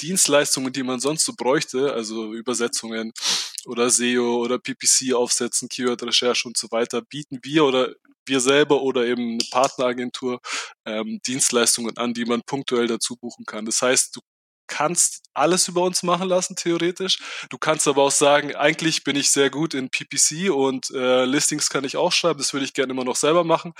Dienstleistungen, 0.00 0.72
die 0.72 0.84
man 0.84 1.00
sonst 1.00 1.24
so 1.24 1.32
bräuchte, 1.36 1.92
also 1.92 2.32
Übersetzungen 2.32 3.12
oder 3.66 3.90
SEO 3.90 4.36
oder 4.36 4.58
PPC 4.60 5.14
aufsetzen, 5.14 5.68
Keyword-Recherche 5.68 6.46
und 6.46 6.56
so 6.56 6.70
weiter, 6.70 7.02
bieten 7.02 7.40
wir 7.42 7.64
oder 7.64 7.94
wir 8.24 8.40
selber 8.40 8.82
oder 8.82 9.04
eben 9.04 9.32
eine 9.32 9.48
Partneragentur 9.50 10.40
ähm, 10.84 11.20
Dienstleistungen 11.26 11.96
an, 11.96 12.14
die 12.14 12.24
man 12.24 12.42
punktuell 12.42 12.86
dazu 12.86 13.16
buchen 13.16 13.44
kann. 13.44 13.64
Das 13.64 13.82
heißt, 13.82 14.14
du 14.14 14.20
kannst 14.66 15.22
alles 15.34 15.68
über 15.68 15.82
uns 15.82 16.02
machen 16.02 16.28
lassen, 16.28 16.56
theoretisch. 16.56 17.18
Du 17.50 17.58
kannst 17.58 17.88
aber 17.88 18.02
auch 18.02 18.10
sagen, 18.10 18.54
eigentlich 18.54 19.04
bin 19.04 19.16
ich 19.16 19.30
sehr 19.30 19.50
gut 19.50 19.74
in 19.74 19.90
PPC 19.90 20.50
und 20.50 20.90
äh, 20.90 21.24
Listings 21.24 21.70
kann 21.70 21.84
ich 21.84 21.96
auch 21.96 22.12
schreiben, 22.12 22.38
das 22.38 22.52
würde 22.52 22.64
ich 22.64 22.74
gerne 22.74 22.92
immer 22.92 23.04
noch 23.04 23.16
selber 23.16 23.44
machen. 23.44 23.72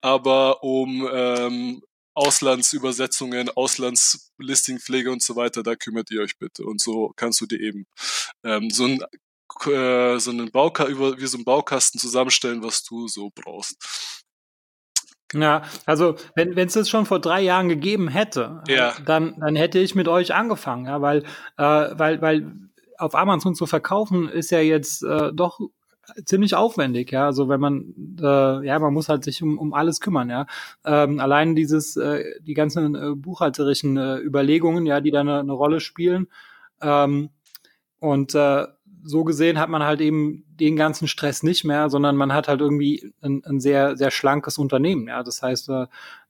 Aber 0.00 0.62
um 0.62 1.08
ähm, 1.12 1.82
Auslandsübersetzungen, 2.14 3.48
Auslandslistingpflege 3.50 5.10
und 5.12 5.22
so 5.22 5.36
weiter, 5.36 5.62
da 5.62 5.76
kümmert 5.76 6.10
ihr 6.10 6.22
euch 6.22 6.36
bitte. 6.38 6.64
Und 6.64 6.80
so 6.80 7.12
kannst 7.16 7.40
du 7.40 7.46
dir 7.46 7.60
eben 7.60 7.86
ähm, 8.44 8.70
so 8.70 8.86
ein 8.86 9.02
äh, 9.66 10.18
so 10.18 10.30
einen 10.30 10.50
Bauka 10.50 10.86
über 10.86 11.18
wie 11.18 11.26
so 11.26 11.38
einen 11.38 11.44
Baukasten 11.44 12.00
zusammenstellen, 12.00 12.62
was 12.62 12.82
du 12.82 13.08
so 13.08 13.30
brauchst. 13.34 13.76
Ja, 15.34 15.62
also 15.84 16.14
wenn 16.34 16.56
es 16.56 16.72
das 16.72 16.88
schon 16.88 17.04
vor 17.04 17.20
drei 17.20 17.42
Jahren 17.42 17.68
gegeben 17.68 18.08
hätte, 18.08 18.62
ja. 18.66 18.94
dann, 19.04 19.34
dann 19.38 19.56
hätte 19.56 19.78
ich 19.78 19.94
mit 19.94 20.08
euch 20.08 20.34
angefangen, 20.34 20.86
ja, 20.86 21.02
weil, 21.02 21.18
äh, 21.58 21.62
weil, 21.62 22.22
weil 22.22 22.50
auf 22.96 23.14
Amazon 23.14 23.54
zu 23.54 23.66
verkaufen 23.66 24.28
ist 24.28 24.50
ja 24.50 24.60
jetzt 24.60 25.02
äh, 25.02 25.30
doch 25.34 25.60
ziemlich 26.24 26.54
aufwendig, 26.54 27.12
ja. 27.12 27.26
Also 27.26 27.48
wenn 27.48 27.60
man, 27.60 27.94
äh, 28.20 28.66
ja, 28.66 28.78
man 28.78 28.94
muss 28.94 29.08
halt 29.08 29.24
sich 29.24 29.42
um, 29.42 29.58
um 29.58 29.74
alles 29.74 30.00
kümmern, 30.00 30.30
ja. 30.30 30.46
Ähm, 30.84 31.20
allein 31.20 31.54
dieses, 31.54 31.96
äh, 31.96 32.24
die 32.40 32.54
ganzen 32.54 32.94
äh, 32.94 33.14
buchhalterischen 33.14 33.96
äh, 33.96 34.16
Überlegungen, 34.18 34.86
ja, 34.86 35.00
die 35.00 35.10
da 35.10 35.20
eine, 35.20 35.40
eine 35.40 35.52
Rolle 35.52 35.80
spielen. 35.80 36.28
Ähm, 36.80 37.30
und 38.00 38.34
äh, 38.34 38.66
so 39.08 39.24
gesehen 39.24 39.58
hat 39.58 39.70
man 39.70 39.82
halt 39.82 40.02
eben 40.02 40.44
den 40.60 40.76
ganzen 40.76 41.08
Stress 41.08 41.42
nicht 41.42 41.64
mehr, 41.64 41.88
sondern 41.88 42.14
man 42.14 42.34
hat 42.34 42.46
halt 42.46 42.60
irgendwie 42.60 43.14
ein, 43.22 43.42
ein 43.46 43.58
sehr, 43.58 43.96
sehr 43.96 44.10
schlankes 44.10 44.58
Unternehmen. 44.58 45.08
Ja, 45.08 45.22
das 45.22 45.40
heißt, 45.42 45.70
äh, 45.70 45.86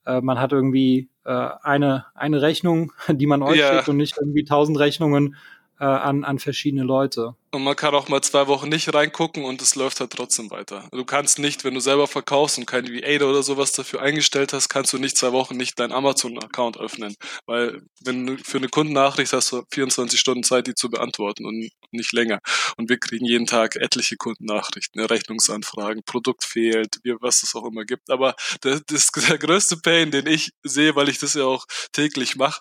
äh 0.07 0.21
man 0.21 0.39
hat 0.39 0.53
irgendwie 0.53 1.09
äh, 1.25 1.49
eine, 1.63 2.07
eine 2.15 2.41
Rechnung, 2.41 2.93
die 3.09 3.27
man 3.27 3.43
euch 3.43 3.59
ja. 3.59 3.75
schickt 3.75 3.89
und 3.89 3.97
nicht 3.97 4.17
irgendwie 4.17 4.45
tausend 4.45 4.79
Rechnungen 4.79 5.35
äh, 5.81 5.85
an, 5.85 6.23
an 6.23 6.39
verschiedene 6.39 6.85
Leute. 6.85 7.35
Und 7.51 7.65
man 7.65 7.77
kann 7.77 7.95
auch 7.95 8.09
mal 8.09 8.21
zwei 8.21 8.47
Wochen 8.47 8.69
nicht 8.69 8.93
reingucken 8.93 9.45
und 9.45 9.63
es 9.63 9.75
läuft 9.75 10.01
halt 10.01 10.11
trotzdem 10.11 10.51
weiter. 10.51 10.87
Du 10.93 11.05
kannst 11.05 11.39
nicht, 11.39 11.65
wenn 11.65 11.73
du 11.73 11.81
selber 11.81 12.07
verkaufst 12.07 12.59
und 12.59 12.67
kein 12.67 12.89
VA 12.89 13.25
oder 13.25 13.43
sowas 13.43 13.73
dafür 13.73 14.03
eingestellt 14.03 14.53
hast, 14.53 14.69
kannst 14.69 14.93
du 14.93 14.99
nicht 14.99 15.17
zwei 15.17 15.33
Wochen 15.33 15.57
nicht 15.57 15.81
deinen 15.81 15.93
Amazon-Account 15.93 16.79
öffnen. 16.79 17.17
Weil 17.47 17.81
wenn 18.03 18.27
du 18.27 18.37
für 18.37 18.59
eine 18.59 18.69
Kundennachricht 18.69 19.33
hast 19.33 19.53
du 19.53 19.63
24 19.71 20.21
Stunden 20.21 20.43
Zeit, 20.43 20.67
die 20.67 20.75
zu 20.75 20.91
beantworten 20.91 21.47
und 21.47 21.71
nicht 21.91 22.13
länger. 22.13 22.41
Und 22.77 22.91
wir 22.91 22.99
kriegen 22.99 23.25
jeden 23.25 23.47
Tag 23.47 23.77
etliche 23.77 24.17
Kundennachrichten, 24.17 25.01
Rechnungsanfragen, 25.01 26.03
Produkt 26.05 26.45
fehlt, 26.45 26.97
was 27.21 27.43
es 27.43 27.55
auch 27.55 27.65
immer 27.65 27.85
gibt. 27.85 28.11
Aber 28.11 28.35
der, 28.63 28.81
das, 28.81 29.07
der 29.07 29.39
größte 29.39 29.79
Pain, 29.79 30.11
den 30.11 30.27
ich 30.27 30.53
sehe, 30.63 30.95
weil 30.97 31.09
ich 31.09 31.19
das 31.19 31.35
ja 31.35 31.45
auch 31.45 31.65
täglich 31.93 32.37
mache, 32.37 32.61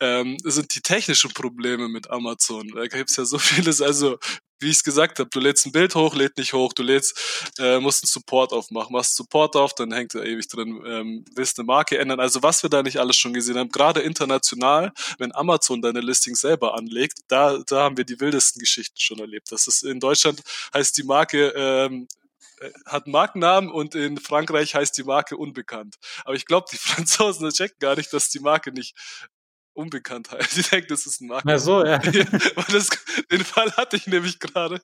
ähm, 0.00 0.36
sind 0.44 0.74
die 0.74 0.82
technischen 0.82 1.32
Probleme 1.32 1.88
mit 1.88 2.10
Amazon. 2.10 2.68
Da 2.74 2.86
gibt 2.86 3.08
es 3.10 3.16
ja 3.16 3.24
so 3.24 3.38
vieles, 3.38 3.80
also 3.80 4.18
wie 4.58 4.70
ich 4.70 4.76
es 4.76 4.84
gesagt 4.84 5.18
habe, 5.18 5.28
du 5.30 5.38
lädst 5.38 5.66
ein 5.66 5.72
Bild 5.72 5.94
hoch, 5.94 6.14
lädt 6.14 6.38
nicht 6.38 6.52
hoch, 6.52 6.72
du 6.72 6.82
lädst, 6.82 7.52
äh, 7.58 7.78
musst 7.78 8.02
einen 8.02 8.08
Support 8.08 8.52
aufmachen, 8.52 8.92
machst 8.92 9.14
Support 9.14 9.54
auf, 9.54 9.74
dann 9.74 9.92
hängt 9.92 10.14
da 10.14 10.22
ewig 10.22 10.48
drin, 10.48 10.82
ähm, 10.86 11.24
willst 11.34 11.58
eine 11.58 11.66
Marke 11.66 11.98
ändern. 11.98 12.20
Also 12.20 12.42
was 12.42 12.62
wir 12.62 12.70
da 12.70 12.82
nicht 12.82 12.98
alles 12.98 13.16
schon 13.16 13.34
gesehen 13.34 13.58
haben, 13.58 13.70
gerade 13.70 14.00
international, 14.00 14.92
wenn 15.18 15.34
Amazon 15.34 15.82
deine 15.82 16.00
Listings 16.00 16.40
selber 16.40 16.74
anlegt, 16.74 17.18
da, 17.28 17.58
da 17.66 17.82
haben 17.82 17.96
wir 17.96 18.04
die 18.04 18.18
wildesten 18.20 18.60
Geschichten 18.60 18.98
schon 18.98 19.18
erlebt. 19.18 19.52
Das 19.52 19.66
ist 19.66 19.82
in 19.82 20.00
Deutschland 20.00 20.42
heißt 20.72 20.96
die 20.96 21.04
Marke 21.04 21.52
ähm, 21.54 22.08
äh, 22.60 22.70
hat 22.86 23.04
einen 23.04 23.12
Markennamen 23.12 23.70
und 23.70 23.94
in 23.94 24.16
Frankreich 24.18 24.74
heißt 24.74 24.96
die 24.96 25.04
Marke 25.04 25.36
unbekannt. 25.36 25.96
Aber 26.24 26.34
ich 26.34 26.46
glaube, 26.46 26.66
die 26.72 26.78
Franzosen 26.78 27.50
checken 27.50 27.78
gar 27.78 27.96
nicht, 27.96 28.12
dass 28.12 28.30
die 28.30 28.40
Marke 28.40 28.72
nicht 28.72 28.94
Unbekanntheit. 29.76 30.48
Die 30.56 30.62
denkt, 30.62 30.90
das 30.90 31.06
ist 31.06 31.20
ein 31.20 31.28
Markt. 31.28 31.46
Ach 31.48 31.58
so, 31.58 31.84
ja. 31.84 31.98
das, 32.72 32.88
den 33.30 33.44
Fall 33.44 33.72
hatte 33.76 33.96
ich 33.96 34.06
nämlich 34.06 34.38
gerade. 34.38 34.80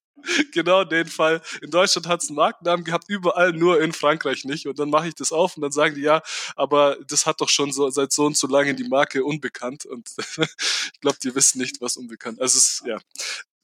Genau 0.52 0.84
den 0.84 1.06
Fall. 1.06 1.42
In 1.62 1.70
Deutschland 1.70 2.06
hat 2.06 2.22
es 2.22 2.28
einen 2.28 2.36
Markennamen 2.36 2.84
gehabt, 2.84 3.04
überall 3.08 3.52
nur 3.52 3.80
in 3.80 3.92
Frankreich 3.92 4.44
nicht. 4.44 4.66
Und 4.66 4.78
dann 4.78 4.90
mache 4.90 5.08
ich 5.08 5.14
das 5.14 5.32
auf 5.32 5.56
und 5.56 5.62
dann 5.62 5.72
sagen 5.72 5.94
die, 5.94 6.02
ja, 6.02 6.22
aber 6.54 6.96
das 7.08 7.26
hat 7.26 7.40
doch 7.40 7.48
schon 7.48 7.72
so, 7.72 7.90
seit 7.90 8.12
so 8.12 8.26
und 8.26 8.36
so 8.36 8.46
lange 8.46 8.74
die 8.74 8.88
Marke 8.88 9.24
unbekannt. 9.24 9.84
Und 9.86 10.10
ich 10.18 11.00
glaube, 11.00 11.18
die 11.22 11.34
wissen 11.34 11.60
nicht, 11.60 11.80
was 11.80 11.96
unbekannt 11.96 12.38
ist. 12.38 12.42
Also 12.42 12.58
es, 12.58 12.82
ja, 12.86 12.98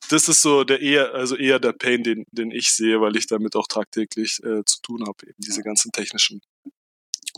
das 0.08 0.28
ist 0.28 0.40
so 0.40 0.64
der 0.64 0.80
eher, 0.80 1.14
also 1.14 1.36
eher 1.36 1.58
der 1.58 1.72
Pain, 1.72 2.02
den, 2.02 2.24
den 2.30 2.50
ich 2.50 2.70
sehe, 2.70 3.00
weil 3.00 3.16
ich 3.16 3.26
damit 3.26 3.54
auch 3.56 3.66
tagtäglich 3.66 4.42
äh, 4.42 4.64
zu 4.64 4.80
tun 4.82 5.06
habe, 5.06 5.26
eben 5.26 5.38
diese 5.38 5.62
ganzen 5.62 5.92
technischen 5.92 6.40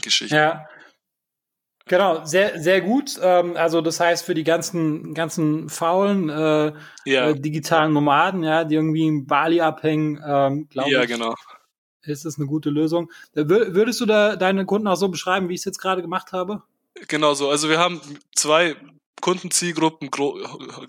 Geschichten. 0.02 0.34
Ja, 0.34 0.68
Genau, 1.90 2.24
sehr, 2.24 2.60
sehr 2.60 2.82
gut. 2.82 3.18
Ähm, 3.20 3.56
also 3.56 3.80
das 3.80 3.98
heißt 3.98 4.24
für 4.24 4.34
die 4.34 4.44
ganzen, 4.44 5.12
ganzen 5.12 5.68
faulen 5.68 6.28
äh, 6.28 6.72
ja. 7.04 7.30
äh, 7.30 7.34
digitalen 7.34 7.92
Nomaden, 7.92 8.44
ja, 8.44 8.62
die 8.62 8.76
irgendwie 8.76 9.08
in 9.08 9.26
Bali 9.26 9.60
abhängen, 9.60 10.22
ähm, 10.24 10.68
glaube 10.68 10.88
ja, 10.88 11.02
ich, 11.02 11.08
genau. 11.08 11.34
ist 12.02 12.24
das 12.24 12.38
eine 12.38 12.46
gute 12.46 12.70
Lösung. 12.70 13.10
Äh, 13.34 13.42
würdest 13.48 14.00
du 14.00 14.06
da 14.06 14.36
deine 14.36 14.66
Kunden 14.66 14.86
auch 14.86 14.94
so 14.94 15.08
beschreiben, 15.08 15.48
wie 15.48 15.54
ich 15.54 15.62
es 15.62 15.64
jetzt 15.64 15.80
gerade 15.80 16.00
gemacht 16.00 16.30
habe? 16.30 16.62
Genau 17.08 17.34
so. 17.34 17.50
Also 17.50 17.68
wir 17.68 17.80
haben 17.80 18.00
zwei 18.36 18.76
Kundenzielgruppen, 19.20 20.10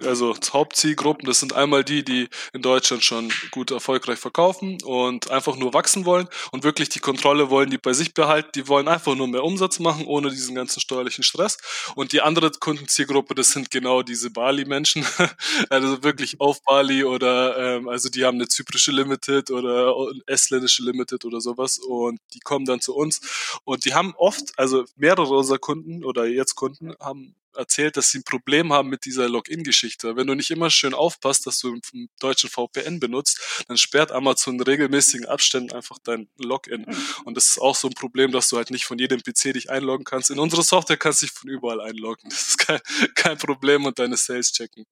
also 0.06 0.36
Hauptzielgruppen, 0.54 1.26
das 1.26 1.40
sind 1.40 1.54
einmal 1.54 1.84
die, 1.84 2.04
die 2.04 2.30
in 2.54 2.62
Deutschland 2.62 3.04
schon 3.04 3.32
gut 3.52 3.72
erfolgreich 3.72 4.20
verkaufen 4.20 4.78
und 4.84 5.30
einfach 5.32 5.56
nur 5.56 5.74
wachsen 5.74 6.06
wollen 6.06 6.28
und 6.52 6.64
wirklich 6.64 6.90
die 6.90 7.00
Kontrolle 7.00 7.50
wollen, 7.50 7.70
die 7.70 7.78
bei 7.78 7.94
sich 7.94 8.14
behalten, 8.14 8.50
die 8.56 8.68
wollen 8.68 8.88
einfach 8.88 9.16
nur 9.16 9.28
mehr 9.28 9.44
Umsatz 9.44 9.80
machen, 9.80 10.06
ohne 10.06 10.30
diesen 10.30 10.56
ganzen 10.56 10.80
steuerlichen 10.80 11.24
Stress. 11.24 11.58
Und 11.96 12.14
die 12.14 12.22
andere 12.22 12.52
Kundenzielgruppe, 12.52 13.36
das 13.36 13.52
sind 13.52 13.72
genau 13.72 14.02
diese 14.02 14.32
Bali-Menschen, 14.32 15.06
also 15.70 16.04
wirklich 16.04 16.40
auf 16.40 16.62
Bali 16.64 17.04
oder 17.04 17.58
ähm, 17.58 17.90
also 17.90 18.10
die 18.10 18.26
haben 18.26 18.36
eine 18.36 18.48
zyprische 18.48 18.92
Limited 18.92 19.52
oder 19.52 19.94
estländische 20.26 20.84
Limited 20.84 21.26
oder 21.26 21.42
sowas 21.42 21.78
und 21.78 22.20
die 22.34 22.40
kommen 22.40 22.66
dann 22.66 22.82
zu 22.82 22.96
uns 22.96 23.22
und 23.64 23.86
die 23.86 23.94
haben 23.94 24.14
oft, 24.18 24.58
also 24.58 24.86
mehrere 24.96 25.36
unserer 25.36 25.60
Kunden 25.60 26.04
oder 26.04 26.26
jetzt 26.26 26.56
Kunden 26.56 26.94
haben 27.00 27.36
erzählt, 27.56 27.98
dass 27.98 28.12
sie 28.12 28.20
ein 28.20 28.24
Problem 28.24 28.74
haben 28.74 28.90
mit 28.90 29.06
dieser 29.06 29.30
Login-Geschichte. 29.30 30.16
Wenn 30.16 30.28
du 30.28 30.34
nicht 30.34 30.52
immer 30.52 30.70
schön 30.70 30.94
aufpasst, 30.94 31.48
dass 31.48 31.60
du 31.60 31.70
einen 31.70 32.10
deutschen 32.20 32.50
VPN 32.50 33.00
benutzt, 33.00 33.66
dann 33.68 33.78
sperrt 33.78 34.12
Amazon 34.12 34.56
in 34.56 34.62
regelmäßigen 34.62 35.28
Abständen 35.28 35.74
einfach 35.74 35.98
dein 36.04 36.30
Login. 36.38 36.86
Mhm. 36.88 36.96
Und 37.26 37.38
das 37.38 37.50
ist 37.52 37.60
auch 37.60 37.76
so 37.76 37.88
ein 37.88 37.94
Problem, 37.94 38.32
dass 38.32 38.50
du 38.50 38.58
halt 38.58 38.72
nicht 38.72 38.86
von 38.86 38.98
jedem 39.00 39.22
PC 39.22 39.54
dich 39.54 39.70
einloggen 39.70 40.06
kannst. 40.06 40.30
In 40.30 40.40
unsere 40.40 40.64
Software 40.64 40.98
kannst 40.98 41.22
du 41.22 41.26
dich 41.26 41.34
von 41.34 41.50
überall 41.50 41.82
einloggen. 41.82 42.30
Das 42.30 42.50
ist 42.50 42.58
kein, 42.58 42.80
kein 43.16 43.38
Problem 43.38 43.86
und 43.86 44.00
deine 44.00 44.18
Sales 44.18 44.52
checken. 44.52 44.86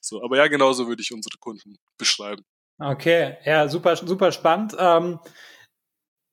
So, 0.00 0.22
aber 0.22 0.36
ja, 0.36 0.46
genauso 0.48 0.88
würde 0.88 1.02
ich 1.02 1.12
unsere 1.12 1.38
Kunden 1.38 1.76
beschreiben. 1.98 2.44
Okay, 2.78 3.36
ja, 3.44 3.68
super, 3.68 3.94
super 3.96 4.32
spannend. 4.32 4.74
Ähm, 4.78 5.20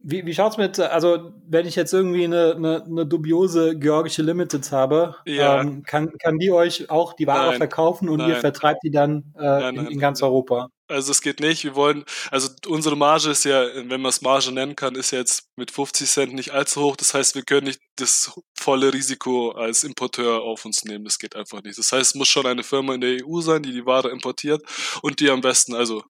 wie, 0.02 0.26
wie 0.26 0.34
schaut's 0.34 0.58
mit, 0.58 0.80
also 0.80 1.34
wenn 1.46 1.68
ich 1.68 1.76
jetzt 1.76 1.94
irgendwie 1.94 2.24
eine, 2.24 2.56
eine, 2.56 2.84
eine 2.86 3.06
dubiose 3.06 3.78
georgische 3.78 4.22
Limited 4.22 4.72
habe, 4.72 5.16
ja. 5.26 5.60
ähm, 5.60 5.84
kann, 5.84 6.10
kann 6.18 6.38
die 6.38 6.52
euch 6.52 6.90
auch 6.90 7.14
die 7.14 7.28
Ware 7.28 7.50
nein, 7.50 7.58
verkaufen 7.58 8.08
und 8.08 8.20
nein. 8.20 8.30
ihr 8.30 8.36
vertreibt 8.38 8.82
die 8.84 8.92
dann 8.92 9.34
äh, 9.38 9.42
nein, 9.42 9.76
in, 9.76 9.88
in, 9.88 10.00
ganz 10.00 10.24
Europa? 10.24 10.70
Also 10.88 11.12
es 11.12 11.22
geht 11.22 11.42
nicht. 11.42 11.66
Wir 11.66 11.76
wollen, 11.76 12.06
also 12.32 12.50
unsere 12.68 12.96
Marge 12.96 13.32
ist 13.32 13.44
ja, 13.44 13.62
wenn 13.76 14.02
man 14.02 14.10
es 14.10 14.22
Marge 14.22 14.54
nennen 14.54 14.78
kann, 14.78 14.96
ist 14.96 15.12
ja 15.12 15.20
jetzt 15.20 15.50
mit 15.58 15.70
50 15.70 16.10
Cent 16.10 16.34
nicht 16.34 16.52
allzu 16.52 16.82
hoch. 16.82 16.96
Das 16.96 17.14
heißt, 17.14 17.36
wir 17.36 17.44
können 17.44 17.68
nicht 17.68 17.82
das 17.98 18.32
volle 18.58 18.94
Risiko 18.94 19.52
als 19.52 19.84
Importeur 19.84 20.42
auf 20.42 20.64
uns 20.64 20.86
nehmen. 20.86 21.04
Das 21.04 21.20
geht 21.20 21.36
einfach 21.36 21.62
nicht. 21.62 21.78
Das 21.78 21.92
heißt, 21.92 22.12
es 22.12 22.16
muss 22.16 22.30
schon 22.30 22.46
eine 22.46 22.64
Firma 22.64 22.94
in 22.94 23.02
der 23.02 23.18
EU 23.26 23.42
sein, 23.42 23.64
die 23.64 23.74
die 23.74 23.86
Ware 23.86 24.10
importiert 24.10 24.64
und 25.02 25.20
die 25.20 25.30
am 25.30 25.42
besten, 25.42 25.76
also 25.76 26.04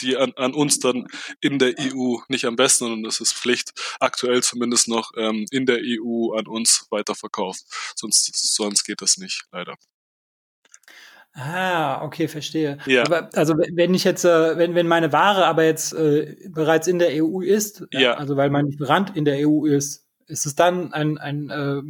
die 0.00 0.16
an, 0.16 0.32
an 0.36 0.54
uns 0.54 0.78
dann 0.78 1.06
in 1.40 1.58
der 1.58 1.74
EU 1.78 2.16
nicht 2.28 2.44
am 2.44 2.56
besten, 2.56 2.84
sondern 2.84 3.02
das 3.02 3.20
ist 3.20 3.32
Pflicht, 3.32 3.72
aktuell 4.00 4.42
zumindest 4.42 4.88
noch 4.88 5.12
ähm, 5.16 5.46
in 5.50 5.66
der 5.66 5.78
EU 5.82 6.32
an 6.32 6.46
uns 6.46 6.86
weiterverkauft. 6.90 7.64
Sonst, 7.94 8.30
sonst 8.54 8.84
geht 8.84 9.02
das 9.02 9.16
nicht, 9.18 9.44
leider. 9.52 9.76
Ah, 11.38 12.02
okay, 12.02 12.28
verstehe. 12.28 12.78
Ja. 12.86 13.04
Aber, 13.04 13.28
also 13.34 13.54
wenn 13.58 13.92
ich 13.92 14.04
jetzt, 14.04 14.24
äh, 14.24 14.56
wenn, 14.56 14.74
wenn 14.74 14.88
meine 14.88 15.12
Ware 15.12 15.46
aber 15.46 15.64
jetzt 15.64 15.92
äh, 15.92 16.34
bereits 16.48 16.86
in 16.86 16.98
der 16.98 17.22
EU 17.22 17.42
ist, 17.42 17.84
ja. 17.92 18.14
also 18.14 18.38
weil 18.38 18.48
mein 18.48 18.68
Lieferant 18.68 19.14
in 19.14 19.26
der 19.26 19.46
EU 19.46 19.66
ist, 19.66 20.06
ist 20.26 20.46
es 20.46 20.54
dann 20.54 20.94
ein, 20.94 21.18
ein, 21.18 21.50
äh, 21.50 21.82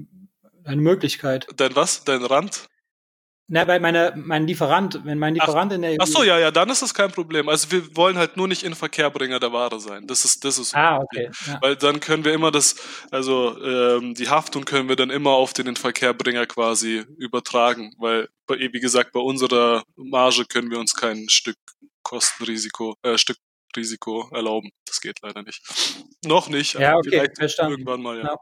eine 0.64 0.82
Möglichkeit. 0.82 1.46
Dein 1.56 1.76
was? 1.76 2.02
Dein 2.02 2.24
Rand? 2.24 2.68
Na, 3.48 3.66
weil 3.68 3.78
meine, 3.78 4.12
mein 4.16 4.46
Lieferant, 4.46 5.00
wenn 5.04 5.20
mein 5.20 5.34
Lieferant 5.34 5.70
ach, 5.70 5.76
in 5.76 5.82
der 5.82 5.92
EU. 5.92 5.96
Ach 6.00 6.06
so, 6.06 6.24
ja, 6.24 6.36
ja, 6.38 6.50
dann 6.50 6.68
ist 6.68 6.82
das 6.82 6.94
kein 6.94 7.12
Problem. 7.12 7.48
Also 7.48 7.70
wir 7.70 7.96
wollen 7.96 8.18
halt 8.18 8.36
nur 8.36 8.48
nicht 8.48 8.64
in 8.64 8.74
Verkehrbringer 8.74 9.38
der 9.38 9.52
Ware 9.52 9.78
sein. 9.78 10.08
Das 10.08 10.24
ist, 10.24 10.44
das 10.44 10.58
ist. 10.58 10.74
Ah, 10.74 10.98
okay. 10.98 11.30
Ja. 11.46 11.58
Weil 11.62 11.76
dann 11.76 12.00
können 12.00 12.24
wir 12.24 12.34
immer 12.34 12.50
das, 12.50 12.74
also 13.12 13.56
ähm, 13.62 14.14
die 14.14 14.28
Haftung 14.28 14.64
können 14.64 14.88
wir 14.88 14.96
dann 14.96 15.10
immer 15.10 15.30
auf 15.30 15.52
den 15.52 15.76
Verkehrbringer 15.76 16.46
quasi 16.46 17.04
übertragen, 17.18 17.94
weil 17.98 18.28
wie 18.48 18.80
gesagt 18.80 19.12
bei 19.12 19.20
unserer 19.20 19.84
Marge 19.94 20.44
können 20.46 20.70
wir 20.70 20.80
uns 20.80 20.94
kein 20.94 21.28
Stück 21.28 21.56
Kostenrisiko, 22.02 22.96
äh, 23.02 23.16
Stück 23.16 23.38
Risiko 23.76 24.28
erlauben. 24.32 24.70
Das 24.86 25.00
geht 25.00 25.20
leider 25.22 25.42
nicht. 25.42 25.62
Noch 26.24 26.48
nicht. 26.48 26.74
Ja, 26.74 26.96
okay, 26.96 27.10
vielleicht 27.10 27.38
verstanden. 27.38 27.72
irgendwann 27.72 28.02
mal, 28.02 28.18
ja. 28.18 28.24
ja. 28.24 28.36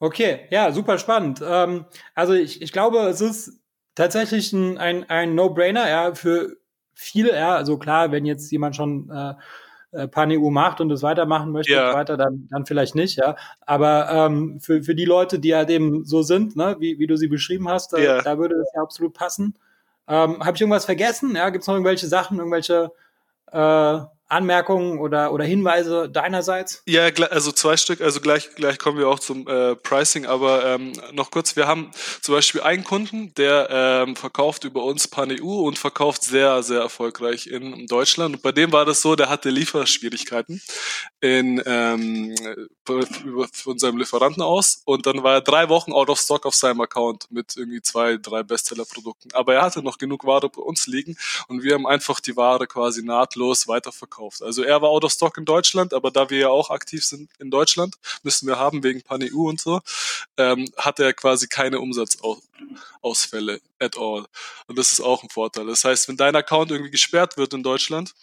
Okay, 0.00 0.46
ja, 0.50 0.70
super 0.72 0.98
spannend. 0.98 1.42
Ähm, 1.44 1.84
also 2.14 2.32
ich, 2.32 2.62
ich 2.62 2.72
glaube, 2.72 2.98
es 3.00 3.20
ist 3.20 3.60
tatsächlich 3.94 4.52
ein, 4.52 4.78
ein, 4.78 5.08
ein 5.10 5.34
No-Brainer, 5.34 5.88
ja, 5.88 6.14
für 6.14 6.56
viele, 6.94 7.34
ja, 7.34 7.56
also 7.56 7.78
klar, 7.78 8.12
wenn 8.12 8.24
jetzt 8.24 8.50
jemand 8.52 8.76
schon 8.76 9.10
äh, 9.10 9.34
äh 9.92 10.08
Pan-EU 10.08 10.50
macht 10.50 10.80
und 10.80 10.90
es 10.92 11.02
weitermachen 11.02 11.50
möchte 11.50 11.72
ja. 11.72 11.88
und 11.88 11.96
weiter, 11.96 12.16
dann, 12.16 12.46
dann 12.50 12.64
vielleicht 12.64 12.94
nicht, 12.94 13.18
ja. 13.18 13.36
Aber 13.60 14.08
ähm, 14.10 14.60
für, 14.60 14.82
für 14.84 14.94
die 14.94 15.04
Leute, 15.04 15.40
die 15.40 15.54
halt 15.54 15.70
eben 15.70 16.04
so 16.04 16.22
sind, 16.22 16.54
ne, 16.54 16.76
wie, 16.78 16.98
wie 17.00 17.06
du 17.08 17.16
sie 17.16 17.28
beschrieben 17.28 17.68
hast, 17.68 17.92
äh, 17.94 18.04
ja. 18.04 18.22
da 18.22 18.38
würde 18.38 18.56
das 18.56 18.68
ja 18.74 18.82
absolut 18.82 19.14
passen. 19.14 19.58
Ähm, 20.06 20.38
Habe 20.44 20.54
ich 20.54 20.60
irgendwas 20.60 20.84
vergessen? 20.84 21.34
Ja, 21.34 21.50
gibt 21.50 21.62
es 21.62 21.68
noch 21.68 21.74
irgendwelche 21.74 22.06
Sachen, 22.06 22.38
irgendwelche 22.38 22.92
äh, 23.52 23.98
Anmerkungen 24.28 24.98
oder, 24.98 25.32
oder 25.32 25.44
Hinweise 25.44 26.08
deinerseits? 26.08 26.82
Ja, 26.86 27.06
also 27.30 27.50
zwei 27.52 27.76
Stück, 27.76 28.00
also 28.00 28.20
gleich, 28.20 28.54
gleich 28.54 28.78
kommen 28.78 28.98
wir 28.98 29.08
auch 29.08 29.18
zum 29.18 29.48
äh, 29.48 29.74
Pricing, 29.76 30.26
aber 30.26 30.66
ähm, 30.66 30.92
noch 31.12 31.30
kurz, 31.30 31.56
wir 31.56 31.66
haben 31.66 31.90
zum 32.20 32.34
Beispiel 32.34 32.60
einen 32.60 32.84
Kunden, 32.84 33.32
der 33.34 33.68
ähm, 33.70 34.16
verkauft 34.16 34.64
über 34.64 34.84
uns 34.84 35.08
Pan-EU 35.08 35.66
und 35.66 35.78
verkauft 35.78 36.24
sehr, 36.24 36.62
sehr 36.62 36.80
erfolgreich 36.80 37.46
in 37.46 37.86
Deutschland. 37.86 38.36
Und 38.36 38.42
bei 38.42 38.52
dem 38.52 38.70
war 38.72 38.84
das 38.84 39.00
so, 39.00 39.16
der 39.16 39.30
hatte 39.30 39.48
Lieferschwierigkeiten. 39.48 40.60
in 41.20 41.62
ähm, 41.66 42.34
von 42.84 43.78
seinem 43.78 43.98
Lieferanten 43.98 44.42
aus 44.42 44.82
und 44.84 45.06
dann 45.06 45.22
war 45.22 45.34
er 45.34 45.40
drei 45.40 45.68
Wochen 45.68 45.92
out 45.92 46.08
of 46.08 46.18
stock 46.18 46.46
auf 46.46 46.54
seinem 46.54 46.80
Account 46.80 47.30
mit 47.30 47.56
irgendwie 47.56 47.82
zwei, 47.82 48.16
drei 48.16 48.42
Bestseller-Produkten. 48.42 49.30
Aber 49.34 49.54
er 49.54 49.62
hatte 49.62 49.82
noch 49.82 49.98
genug 49.98 50.24
Ware 50.24 50.48
bei 50.48 50.62
uns 50.62 50.86
liegen 50.86 51.16
und 51.48 51.62
wir 51.62 51.74
haben 51.74 51.86
einfach 51.86 52.20
die 52.20 52.36
Ware 52.36 52.66
quasi 52.66 53.02
nahtlos 53.02 53.68
weiterverkauft. 53.68 54.17
Also 54.40 54.62
er 54.62 54.82
war 54.82 54.90
out 54.90 55.04
of 55.04 55.12
stock 55.12 55.36
in 55.38 55.44
Deutschland, 55.44 55.94
aber 55.94 56.10
da 56.10 56.30
wir 56.30 56.38
ja 56.38 56.48
auch 56.48 56.70
aktiv 56.70 57.04
sind 57.04 57.30
in 57.38 57.50
Deutschland, 57.50 57.96
müssen 58.22 58.46
wir 58.46 58.58
haben 58.58 58.82
wegen 58.82 59.02
Pan-EU 59.02 59.48
und 59.48 59.60
so, 59.60 59.80
ähm, 60.36 60.70
hatte 60.76 61.04
er 61.04 61.12
quasi 61.14 61.48
keine 61.48 61.80
Umsatzausfälle 61.80 63.60
at 63.78 63.96
all. 63.96 64.26
Und 64.66 64.78
das 64.78 64.92
ist 64.92 65.00
auch 65.00 65.22
ein 65.22 65.30
Vorteil. 65.30 65.66
Das 65.66 65.84
heißt, 65.84 66.08
wenn 66.08 66.16
dein 66.16 66.36
Account 66.36 66.70
irgendwie 66.70 66.90
gesperrt 66.90 67.36
wird 67.36 67.54
in 67.54 67.62
Deutschland, 67.62 68.14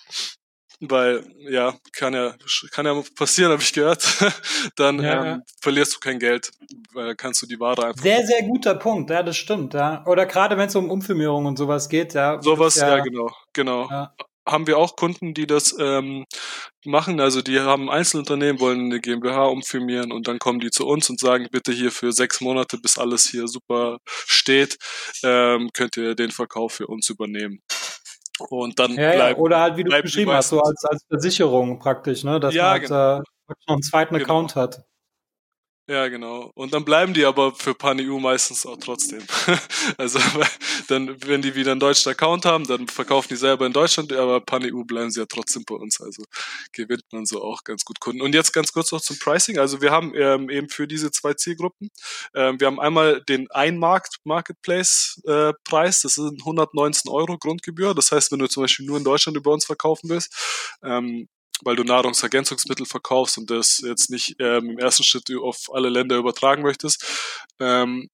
weil 0.80 1.24
ja, 1.40 1.74
kann 1.94 2.14
ja, 2.14 2.34
kann 2.72 2.86
ja 2.86 3.02
passieren, 3.16 3.52
habe 3.52 3.62
ich 3.62 3.74
gehört, 3.74 4.06
dann 4.76 5.02
ja, 5.02 5.26
ähm, 5.26 5.44
verlierst 5.62 5.96
du 5.96 6.00
kein 6.00 6.20
Geld, 6.20 6.52
weil 6.94 7.16
kannst 7.16 7.42
du 7.42 7.46
die 7.46 7.60
Ware 7.60 7.88
einfach. 7.88 8.02
Sehr, 8.02 8.26
sehr 8.26 8.44
guter 8.44 8.76
Punkt, 8.76 9.10
ja, 9.10 9.24
das 9.24 9.38
stimmt, 9.38 9.74
ja. 9.74 10.06
Oder 10.06 10.26
gerade 10.26 10.58
wenn 10.58 10.68
es 10.68 10.76
um 10.76 10.90
Umfirmierung 10.90 11.46
und 11.46 11.58
sowas 11.58 11.90
geht, 11.90 12.14
ja. 12.14 12.42
Sowas, 12.42 12.76
ja, 12.76 12.98
ja, 12.98 13.04
genau, 13.04 13.32
genau. 13.54 13.90
Ja. 13.90 14.14
Haben 14.48 14.68
wir 14.68 14.78
auch 14.78 14.96
Kunden, 14.96 15.34
die 15.34 15.48
das 15.48 15.76
ähm, 15.80 16.26
machen, 16.86 17.20
also 17.20 17.42
die 17.42 17.60
haben 17.60 17.90
Einzelunternehmen, 17.90 18.60
wollen 18.60 18.86
eine 18.86 19.00
GmbH 19.00 19.46
umfirmieren 19.46 20.12
und 20.12 20.28
dann 20.28 20.40
kommen 20.40 20.60
die 20.60 20.70
zu 20.70 20.86
uns 20.86 21.10
und 21.10 21.20
sagen, 21.20 21.48
bitte 21.52 21.72
hier 21.72 21.92
für 21.92 22.12
sechs 22.12 22.42
Monate, 22.42 22.78
bis 22.78 22.98
alles 22.98 23.28
hier 23.30 23.48
super 23.48 23.98
steht, 24.06 24.78
ähm, 25.24 25.70
könnt 25.74 25.98
ihr 25.98 26.16
den 26.16 26.32
Verkauf 26.32 26.74
für 26.74 26.88
uns 26.88 27.10
übernehmen. 27.10 27.62
Und 28.50 28.80
dann 28.80 28.92
ja, 28.96 29.14
bleibt, 29.14 29.38
ja. 29.38 29.44
Oder 29.44 29.60
halt, 29.62 29.78
wie 29.78 29.84
du 29.84 30.02
beschrieben 30.02 30.32
hast, 30.32 30.50
so 30.50 30.62
als, 30.62 30.84
als 30.86 31.06
Versicherung 31.08 31.80
praktisch, 31.80 32.24
ne? 32.24 32.40
dass 32.40 32.54
ja, 32.54 32.64
man 32.64 32.72
halt, 32.72 32.84
genau. 32.84 33.18
äh, 33.18 33.24
noch 33.68 33.76
einen 33.76 33.82
zweiten 33.82 34.14
genau. 34.16 34.26
Account 34.26 34.56
hat. 34.56 34.86
Ja, 35.88 36.08
genau. 36.08 36.52
Und 36.56 36.74
dann 36.74 36.84
bleiben 36.84 37.14
die 37.14 37.26
aber 37.26 37.54
für 37.54 37.76
PanEU 37.76 38.18
meistens 38.18 38.66
auch 38.66 38.78
trotzdem. 38.78 39.22
also 40.00 40.18
dann, 40.88 41.16
wenn 41.28 41.44
die 41.44 41.54
wieder 41.54 41.72
einen 41.72 41.80
deutschen 41.80 42.12
Account 42.12 42.44
haben, 42.46 42.66
dann 42.66 42.88
verkaufen 42.88 43.28
die 43.30 43.36
selber 43.36 43.68
in 43.68 43.74
Deutschland, 43.74 44.12
aber 44.12 44.42
PanEU 44.42 44.84
bleiben 44.84 45.12
sie 45.12 45.20
ja 45.20 45.28
trotzdem 45.28 45.64
bei 45.64 45.76
uns. 45.76 46.02
Also 46.02 46.24
gewinnt 46.72 47.04
man 47.12 47.28
so 47.28 47.44
auch 47.44 47.64
ganz 47.64 47.86
gut 47.86 48.00
Kunden. 48.00 48.24
Und 48.24 48.34
jetzt 48.34 48.52
ganz 48.52 48.74
kurz 48.74 48.92
noch 48.92 49.02
zum 49.02 49.20
Pricing. 49.20 49.60
Also 49.60 49.80
wir 49.80 49.92
haben 49.92 50.14
ähm, 50.16 50.50
eben 50.50 50.70
für 50.70 50.88
diese 50.88 51.12
zwei 51.12 51.36
Zielgruppen, 51.36 51.92
ähm, 52.34 52.60
wir 52.60 52.66
haben 52.66 52.80
einmal 52.80 53.22
den 53.22 53.52
Einmarkt 53.52 54.18
Marketplace 54.24 55.22
äh, 55.26 55.54
das 55.70 56.02
sind 56.02 56.42
119 56.42 57.12
Euro 57.12 57.38
Grundgebühr. 57.38 57.94
Das 57.94 58.12
heißt, 58.12 58.32
wenn 58.32 58.40
du 58.40 58.48
zum 58.48 58.64
Beispiel 58.64 58.88
nur 58.88 58.98
in 58.98 59.04
Deutschland 59.04 59.38
über 59.38 59.52
uns 59.52 59.66
verkaufen 59.66 60.10
willst, 60.10 60.34
ähm, 60.84 61.28
weil 61.64 61.76
du 61.76 61.84
Nahrungsergänzungsmittel 61.84 62.86
verkaufst 62.86 63.38
und 63.38 63.50
das 63.50 63.82
jetzt 63.86 64.10
nicht 64.10 64.36
ähm, 64.40 64.72
im 64.72 64.80
ersten 64.80 65.04
Schritt 65.04 65.30
auf 65.42 65.74
alle 65.74 65.90
Länder 65.90 66.18
übertragen 66.18 66.64
möchtest, 66.64 67.06
ähm, 67.60 68.10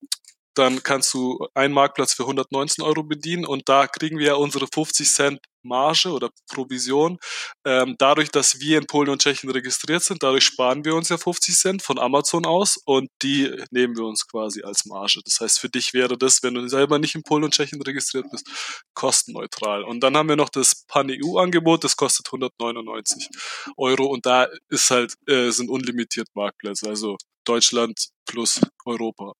dann 0.56 0.84
kannst 0.84 1.14
du 1.14 1.48
einen 1.54 1.74
Marktplatz 1.74 2.14
für 2.14 2.24
119 2.24 2.84
Euro 2.84 3.04
bedienen 3.04 3.46
und 3.46 3.70
da 3.70 3.88
kriegen 3.88 4.18
wir 4.18 4.28
ja 4.28 4.34
unsere 4.36 4.68
50 4.68 5.08
Cent 5.08 5.40
Marge 5.64 6.10
oder 6.10 6.30
Provision. 6.52 7.18
Ähm, 7.66 7.96
dadurch, 7.98 8.30
dass 8.30 8.60
wir 8.60 8.78
in 8.78 8.88
Polen 8.88 9.10
und 9.10 9.22
Tschechien 9.22 9.50
registriert 9.50 10.04
sind, 10.04 10.24
dadurch 10.24 10.44
sparen 10.44 10.86
wir 10.86 10.96
uns 10.96 11.10
ja 11.10 11.18
50 11.18 11.56
Cent 11.56 11.82
von 11.82 12.00
Amazon 12.00 12.46
aus 12.46 12.78
und 12.86 13.10
die 13.22 13.52
nehmen 13.72 13.96
wir 13.96 14.06
uns 14.06 14.28
quasi 14.28 14.64
als 14.64 14.86
Marge. 14.86 15.22
Das 15.24 15.40
heißt, 15.40 15.60
für 15.60 15.70
dich 15.70 15.94
wäre 15.94 16.18
das, 16.18 16.44
wenn 16.44 16.56
du 16.56 16.68
selber 16.68 17.00
nicht 17.00 17.16
in 17.16 17.24
Polen 17.24 17.44
und 17.44 17.54
Tschechien 17.54 17.82
registriert 17.82 18.26
bist, 18.32 18.48
kostenneutral. 18.94 19.84
Und 19.84 20.02
dann 20.02 20.18
haben 20.18 20.30
wir 20.30 20.36
noch 20.36 20.50
das 20.50 20.86
Pan-EU-Angebot, 20.88 21.84
das 21.84 21.96
kostet 21.96 22.28
199 22.28 23.30
Euro 23.78 24.06
und 24.06 24.26
da 24.26 24.48
ist 24.70 24.90
halt, 24.92 25.14
äh, 25.28 25.52
sind 25.52 25.70
unlimitiert 25.70 26.28
Marktplätze, 26.34 26.88
also 26.90 27.18
Deutschland 27.46 28.10
plus 28.26 28.62
Europa. 28.86 29.34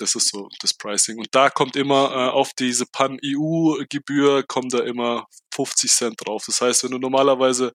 Das 0.00 0.14
ist 0.14 0.28
so 0.28 0.48
das 0.60 0.72
Pricing. 0.74 1.18
Und 1.18 1.28
da 1.32 1.50
kommt 1.50 1.76
immer 1.76 2.10
äh, 2.10 2.30
auf 2.30 2.52
diese 2.58 2.86
Pan-EU-Gebühr 2.86 4.44
kommt 4.44 4.72
da 4.72 4.80
immer 4.80 5.26
50 5.52 5.90
Cent 5.90 6.26
drauf. 6.26 6.44
Das 6.46 6.60
heißt, 6.60 6.84
wenn 6.84 6.92
du 6.92 6.98
normalerweise 6.98 7.72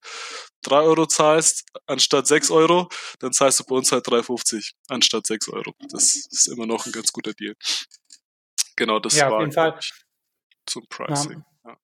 3 0.62 0.76
Euro 0.80 1.06
zahlst 1.06 1.64
anstatt 1.86 2.26
6 2.26 2.50
Euro, 2.50 2.88
dann 3.20 3.32
zahlst 3.32 3.60
du 3.60 3.64
bei 3.64 3.76
uns 3.76 3.92
halt 3.92 4.06
3,50 4.06 4.72
anstatt 4.88 5.26
6 5.26 5.48
Euro. 5.50 5.72
Das 5.90 6.16
ist 6.16 6.48
immer 6.48 6.66
noch 6.66 6.84
ein 6.86 6.92
ganz 6.92 7.12
guter 7.12 7.32
Deal. 7.32 7.54
Genau, 8.74 8.98
das 8.98 9.16
ja, 9.16 9.30
war 9.30 9.78
zum 10.66 10.86
Pricing. 10.88 11.44
Ja. 11.64 11.76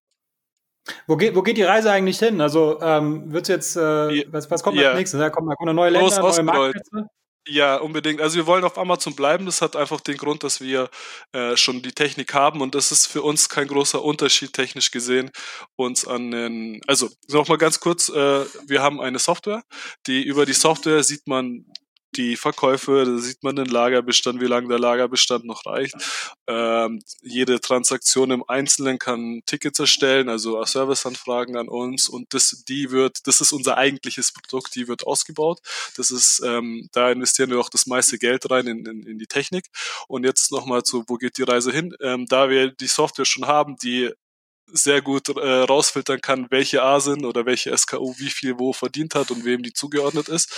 Wo 1.07 1.17
geht, 1.17 1.37
wo 1.37 1.43
geht 1.43 1.57
die 1.57 1.63
Reise 1.63 1.93
eigentlich 1.93 2.19
hin? 2.19 2.41
Also 2.41 2.81
ähm, 2.81 3.33
wird 3.33 3.47
jetzt, 3.49 3.77
äh, 3.77 4.25
was, 4.33 4.51
was 4.51 4.63
kommt 4.63 4.77
ja. 4.77 4.89
als 4.89 4.99
nächstes? 4.99 5.21
Da 5.21 5.31
kommen, 5.31 5.49
da 5.49 5.55
kommen 5.55 5.77
neue 5.77 5.91
Länder, 5.91 6.21
neue 6.21 6.43
Marktplätze? 6.43 7.09
Ja, 7.49 7.77
unbedingt. 7.79 8.21
Also 8.21 8.37
wir 8.37 8.47
wollen 8.47 8.63
auf 8.63 8.79
Amazon 8.79 9.17
bleiben. 9.17 9.47
Das 9.47 9.63
hat 9.63 9.75
einfach 9.75 10.01
den 10.01 10.17
Grund, 10.17 10.45
dass 10.45 10.61
wir 10.61 10.89
äh, 11.33 11.57
schon 11.57 11.83
die 11.83 11.91
Technik 11.91 12.35
haben 12.35 12.61
und 12.61 12.75
das 12.77 12.93
ist 12.93 13.07
für 13.07 13.23
uns 13.23 13.49
kein 13.49 13.67
großer 13.67 14.03
Unterschied 14.03 14.53
technisch 14.53 14.93
gesehen 14.93 15.31
uns 15.75 16.07
an 16.07 16.31
den. 16.31 16.81
Also 16.87 17.09
noch 17.29 17.49
mal 17.49 17.59
ganz 17.59 17.81
kurz: 17.81 18.09
äh, 18.09 18.45
Wir 18.69 18.81
haben 18.83 19.01
eine 19.01 19.19
Software, 19.19 19.63
die 20.07 20.23
über 20.23 20.47
die 20.47 20.53
Software 20.53 21.03
sieht 21.03 21.27
man 21.27 21.65
die 22.17 22.37
Verkäufe, 22.37 23.05
da 23.05 23.19
sieht 23.19 23.43
man 23.43 23.57
den 23.57 23.67
Lagerbestand, 23.67 24.41
wie 24.41 24.47
lange 24.47 24.69
der 24.69 24.79
Lagerbestand 24.79 25.45
noch 25.45 25.67
reicht. 25.67 25.95
Ähm, 26.47 27.03
jede 27.23 27.61
Transaktion 27.61 28.31
im 28.31 28.45
Einzelnen 28.47 28.99
kann 28.99 29.43
Tickets 29.47 29.79
erstellen, 29.79 30.29
also 30.29 30.63
Serviceanfragen 30.65 31.57
an 31.57 31.69
uns 31.69 32.09
und 32.09 32.35
das, 32.35 32.65
die 32.69 32.91
wird, 32.91 33.27
das 33.27 33.41
ist 33.41 33.53
unser 33.53 33.77
eigentliches 33.77 34.33
Produkt, 34.33 34.75
die 34.75 34.89
wird 34.89 35.07
ausgebaut. 35.07 35.61
Das 35.97 36.11
ist, 36.11 36.43
ähm, 36.45 36.89
da 36.93 37.11
investieren 37.11 37.51
wir 37.51 37.61
auch 37.61 37.71
das 37.71 37.87
meiste 37.87 38.19
Geld 38.19 38.51
rein 38.51 38.67
in, 38.67 38.87
in, 38.87 39.03
in 39.03 39.19
die 39.19 39.27
Technik. 39.27 39.67
Und 40.09 40.25
jetzt 40.25 40.53
nochmal 40.53 40.83
zu, 40.83 41.05
wo 41.09 41.17
geht 41.17 41.39
die 41.39 41.43
Reise 41.43 41.73
hin? 41.73 41.95
Ähm, 42.01 42.27
da 42.27 42.49
wir 42.49 42.71
die 42.71 42.87
Software 42.87 43.25
schon 43.25 43.47
haben, 43.47 43.77
die 43.77 44.13
sehr 44.73 45.03
gut 45.03 45.29
äh, 45.29 45.63
rausfiltern 45.63 46.21
kann, 46.21 46.47
welche 46.51 46.83
A 46.83 47.01
sind 47.01 47.25
oder 47.25 47.47
welche 47.47 47.77
SKU 47.77 48.15
wie 48.19 48.31
viel 48.31 48.59
wo 48.59 48.73
verdient 48.73 49.15
hat 49.15 49.31
und 49.31 49.45
wem 49.45 49.63
die 49.63 49.73
zugeordnet 49.73 50.29
ist, 50.29 50.51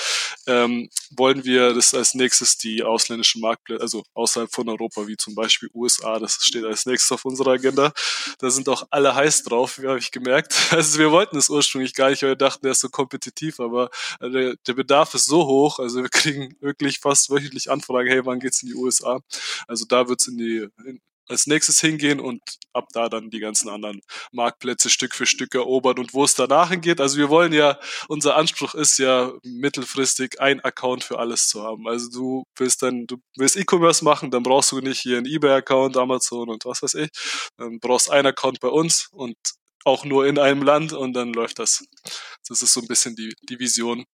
ähm, 0.46 0.88
wollen 1.10 1.44
wir 1.44 1.74
das 1.74 1.94
als 1.94 2.14
nächstes 2.14 2.56
die 2.56 2.82
ausländischen 2.82 3.40
Marktplätze, 3.40 3.82
also 3.82 4.04
außerhalb 4.14 4.50
von 4.50 4.68
Europa, 4.68 5.06
wie 5.06 5.16
zum 5.16 5.34
Beispiel 5.34 5.68
USA, 5.74 6.18
das 6.18 6.38
steht 6.40 6.64
als 6.64 6.86
nächstes 6.86 7.12
auf 7.12 7.24
unserer 7.24 7.52
Agenda. 7.52 7.92
Da 8.38 8.50
sind 8.50 8.68
auch 8.68 8.86
alle 8.90 9.14
heiß 9.14 9.42
drauf, 9.44 9.78
habe 9.78 9.98
ich 9.98 10.10
gemerkt. 10.10 10.54
Also 10.74 10.98
wir 10.98 11.12
wollten 11.12 11.36
es 11.36 11.48
ursprünglich 11.50 11.94
gar 11.94 12.10
nicht, 12.10 12.22
weil 12.22 12.30
wir 12.30 12.36
dachten, 12.36 12.62
der 12.62 12.72
ist 12.72 12.80
so 12.80 12.88
kompetitiv, 12.88 13.60
aber 13.60 13.90
äh, 14.20 14.28
der, 14.30 14.56
der 14.66 14.74
Bedarf 14.74 15.14
ist 15.14 15.26
so 15.26 15.46
hoch, 15.46 15.78
also 15.78 16.02
wir 16.02 16.08
kriegen 16.10 16.56
wirklich 16.60 16.98
fast 16.98 17.30
wöchentlich 17.30 17.70
Anfragen, 17.70 18.08
hey, 18.08 18.24
wann 18.26 18.40
geht's 18.40 18.62
in 18.62 18.70
die 18.70 18.74
USA? 18.74 19.20
Also 19.68 19.84
da 19.86 20.08
wird's 20.08 20.26
in 20.26 20.36
die 20.36 20.68
in, 20.84 21.00
als 21.28 21.46
nächstes 21.46 21.80
hingehen 21.80 22.20
und 22.20 22.40
ab 22.72 22.86
da 22.92 23.08
dann 23.08 23.30
die 23.30 23.40
ganzen 23.40 23.68
anderen 23.68 24.00
Marktplätze 24.32 24.90
Stück 24.90 25.14
für 25.14 25.26
Stück 25.26 25.54
erobern 25.54 25.98
und 25.98 26.14
wo 26.14 26.24
es 26.24 26.34
danach 26.34 26.70
hingeht. 26.70 27.00
Also 27.00 27.18
wir 27.18 27.28
wollen 27.30 27.52
ja, 27.52 27.78
unser 28.08 28.36
Anspruch 28.36 28.74
ist 28.74 28.98
ja 28.98 29.32
mittelfristig 29.42 30.40
ein 30.40 30.60
Account 30.60 31.04
für 31.04 31.18
alles 31.18 31.48
zu 31.48 31.62
haben. 31.62 31.88
Also 31.88 32.10
du 32.10 32.44
willst 32.56 32.82
dann, 32.82 33.06
du 33.06 33.16
willst 33.36 33.56
E-Commerce 33.56 34.04
machen, 34.04 34.30
dann 34.30 34.42
brauchst 34.42 34.72
du 34.72 34.80
nicht 34.80 35.00
hier 35.00 35.18
einen 35.18 35.26
eBay-Account, 35.26 35.96
Amazon 35.96 36.48
und 36.48 36.64
was 36.64 36.82
weiß 36.82 36.94
ich. 36.94 37.10
Dann 37.56 37.78
brauchst 37.80 38.10
einen 38.10 38.26
Account 38.28 38.60
bei 38.60 38.68
uns 38.68 39.08
und 39.12 39.36
auch 39.84 40.04
nur 40.04 40.26
in 40.26 40.38
einem 40.38 40.62
Land 40.62 40.92
und 40.92 41.12
dann 41.12 41.32
läuft 41.32 41.58
das. 41.58 41.84
Das 42.48 42.62
ist 42.62 42.72
so 42.72 42.80
ein 42.80 42.88
bisschen 42.88 43.14
die, 43.16 43.34
die 43.42 43.58
Vision. 43.58 44.04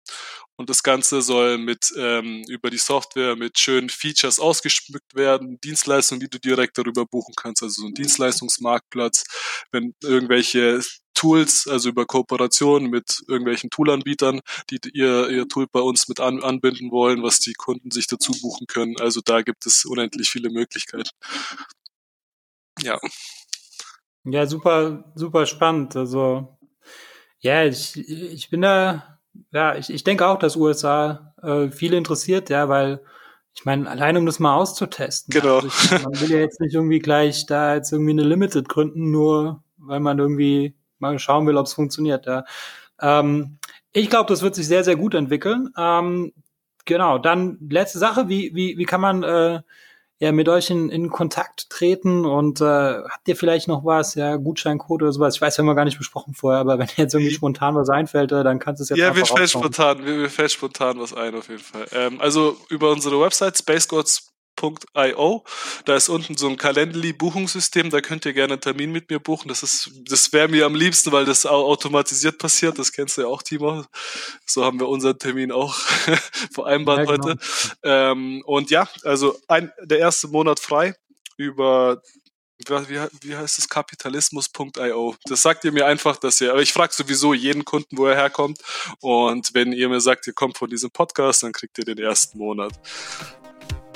Und 0.57 0.69
das 0.69 0.83
Ganze 0.83 1.21
soll 1.21 1.57
mit 1.57 1.91
ähm, 1.97 2.43
über 2.47 2.69
die 2.69 2.77
Software 2.77 3.35
mit 3.35 3.57
schönen 3.57 3.89
Features 3.89 4.39
ausgeschmückt 4.39 5.15
werden, 5.15 5.59
Dienstleistungen, 5.61 6.19
die 6.19 6.29
du 6.29 6.39
direkt 6.39 6.77
darüber 6.77 7.05
buchen 7.05 7.33
kannst, 7.35 7.63
also 7.63 7.81
so 7.81 7.87
ein 7.87 7.93
Dienstleistungsmarktplatz, 7.93 9.23
wenn 9.71 9.95
irgendwelche 10.03 10.81
Tools, 11.13 11.67
also 11.67 11.89
über 11.89 12.05
Kooperationen 12.05 12.89
mit 12.89 13.21
irgendwelchen 13.27 13.69
Toolanbietern, 13.69 14.41
die 14.69 14.79
ihr, 14.93 15.29
ihr 15.29 15.47
Tool 15.47 15.67
bei 15.71 15.81
uns 15.81 16.07
mit 16.07 16.19
an, 16.19 16.41
anbinden 16.43 16.91
wollen, 16.91 17.23
was 17.23 17.39
die 17.39 17.53
Kunden 17.53 17.91
sich 17.91 18.07
dazu 18.07 18.31
buchen 18.41 18.67
können. 18.67 18.99
Also 18.99 19.21
da 19.23 19.41
gibt 19.41 19.65
es 19.65 19.85
unendlich 19.85 20.29
viele 20.29 20.49
Möglichkeiten. 20.49 21.09
Ja. 22.81 22.99
Ja, 24.23 24.45
super, 24.45 25.03
super 25.15 25.45
spannend. 25.45 25.95
Also, 25.95 26.57
ja, 27.39 27.65
ich, 27.65 27.97
ich 27.97 28.49
bin 28.49 28.61
da, 28.61 29.17
ja, 29.51 29.75
ich, 29.75 29.89
ich 29.89 30.03
denke 30.03 30.27
auch, 30.27 30.37
dass 30.37 30.55
USA 30.55 31.33
äh, 31.41 31.69
viele 31.69 31.97
interessiert, 31.97 32.49
ja, 32.49 32.69
weil 32.69 33.01
ich 33.53 33.65
meine, 33.65 33.89
allein 33.89 34.17
um 34.17 34.25
das 34.25 34.39
mal 34.39 34.55
auszutesten. 34.55 35.31
Genau. 35.33 35.55
Also 35.55 35.67
ich, 35.67 35.91
man 36.03 36.21
will 36.21 36.31
ja 36.31 36.39
jetzt 36.39 36.61
nicht 36.61 36.73
irgendwie 36.73 36.99
gleich 36.99 37.45
da 37.45 37.75
jetzt 37.75 37.91
irgendwie 37.91 38.11
eine 38.11 38.23
Limited 38.23 38.69
gründen, 38.69 39.11
nur 39.11 39.63
weil 39.77 39.99
man 39.99 40.19
irgendwie 40.19 40.75
mal 40.99 41.17
schauen 41.19 41.47
will, 41.47 41.57
ob 41.57 41.65
es 41.65 41.73
funktioniert. 41.73 42.25
Ja. 42.27 42.45
Ähm, 43.01 43.57
ich 43.91 44.09
glaube, 44.09 44.29
das 44.29 44.41
wird 44.41 44.55
sich 44.55 44.67
sehr, 44.67 44.83
sehr 44.83 44.95
gut 44.95 45.15
entwickeln. 45.15 45.73
Ähm, 45.77 46.31
genau, 46.85 47.17
dann 47.17 47.57
letzte 47.69 47.99
Sache, 47.99 48.29
wie, 48.29 48.55
wie, 48.55 48.77
wie 48.77 48.85
kann 48.85 49.01
man 49.01 49.23
äh, 49.23 49.61
ja, 50.21 50.31
mit 50.31 50.47
euch 50.47 50.69
in, 50.69 50.89
in 50.89 51.09
Kontakt 51.09 51.71
treten 51.71 52.27
und 52.27 52.61
äh, 52.61 52.63
habt 52.63 53.27
ihr 53.27 53.35
vielleicht 53.35 53.67
noch 53.67 53.83
was, 53.83 54.13
ja, 54.13 54.35
Gutscheincode 54.35 55.01
oder 55.01 55.11
sowas? 55.11 55.33
Ich 55.33 55.41
weiß, 55.41 55.57
wir 55.57 55.63
haben 55.63 55.67
wir 55.67 55.73
gar 55.73 55.83
nicht 55.83 55.97
besprochen 55.97 56.35
vorher, 56.35 56.59
aber 56.59 56.77
wenn 56.77 56.87
jetzt 56.95 57.15
irgendwie 57.15 57.33
spontan 57.33 57.73
was 57.73 57.89
einfällt, 57.89 58.31
äh, 58.31 58.43
dann 58.43 58.59
kannst 58.59 58.79
du 58.79 58.83
es 58.83 58.89
jetzt 58.89 58.99
Ja, 58.99 59.11
mir 59.11 59.25
fällt 59.25 59.49
spontan, 59.49 60.03
mir, 60.03 60.13
mir 60.13 60.29
fällt 60.29 60.51
spontan 60.51 60.99
was 60.99 61.15
ein 61.15 61.33
auf 61.33 61.49
jeden 61.49 61.63
Fall. 61.63 61.87
Ähm, 61.91 62.21
also 62.21 62.55
über 62.69 62.91
unsere 62.91 63.19
Website 63.19 63.57
spacegods 63.57 64.30
Buchungsbuch.io. 64.61 65.43
Da 65.85 65.95
ist 65.95 66.09
unten 66.09 66.37
so 66.37 66.47
ein 66.47 66.57
Calendly-Buchungssystem, 66.57 67.89
da 67.89 68.01
könnt 68.01 68.25
ihr 68.25 68.33
gerne 68.33 68.53
einen 68.53 68.61
Termin 68.61 68.91
mit 68.91 69.09
mir 69.09 69.19
buchen. 69.19 69.47
Das 69.47 69.63
ist, 69.63 69.91
das 70.07 70.31
wäre 70.33 70.47
mir 70.47 70.65
am 70.65 70.75
liebsten, 70.75 71.11
weil 71.11 71.25
das 71.25 71.45
automatisiert 71.45 72.37
passiert. 72.37 72.77
Das 72.79 72.91
kennst 72.91 73.17
du 73.17 73.21
ja 73.21 73.27
auch, 73.27 73.41
Timo. 73.41 73.83
So 74.45 74.63
haben 74.63 74.79
wir 74.79 74.87
unseren 74.87 75.17
Termin 75.17 75.51
auch 75.51 75.75
vereinbart 76.53 76.99
ja, 76.99 77.05
genau. 77.05 77.27
heute. 77.27 77.39
Ähm, 77.83 78.43
und 78.45 78.69
ja, 78.69 78.87
also 79.03 79.37
ein, 79.47 79.71
der 79.81 79.99
erste 79.99 80.27
Monat 80.27 80.59
frei 80.59 80.95
über 81.37 82.01
wie, 82.67 82.99
wie 83.21 83.35
heißt 83.35 83.57
es, 83.57 83.67
kapitalismus.io. 83.67 85.15
Das 85.25 85.41
sagt 85.41 85.63
ihr 85.63 85.71
mir 85.71 85.87
einfach, 85.87 86.17
dass 86.17 86.39
ihr, 86.41 86.51
aber 86.51 86.61
ich 86.61 86.71
frage 86.71 86.93
sowieso 86.93 87.33
jeden 87.33 87.65
Kunden, 87.65 87.97
wo 87.97 88.05
er 88.05 88.15
herkommt. 88.15 88.59
Und 88.99 89.49
wenn 89.55 89.73
ihr 89.73 89.89
mir 89.89 89.99
sagt, 89.99 90.27
ihr 90.27 90.33
kommt 90.33 90.59
von 90.59 90.69
diesem 90.69 90.91
Podcast, 90.91 91.41
dann 91.41 91.53
kriegt 91.53 91.79
ihr 91.79 91.85
den 91.85 91.97
ersten 91.97 92.37
Monat 92.37 92.73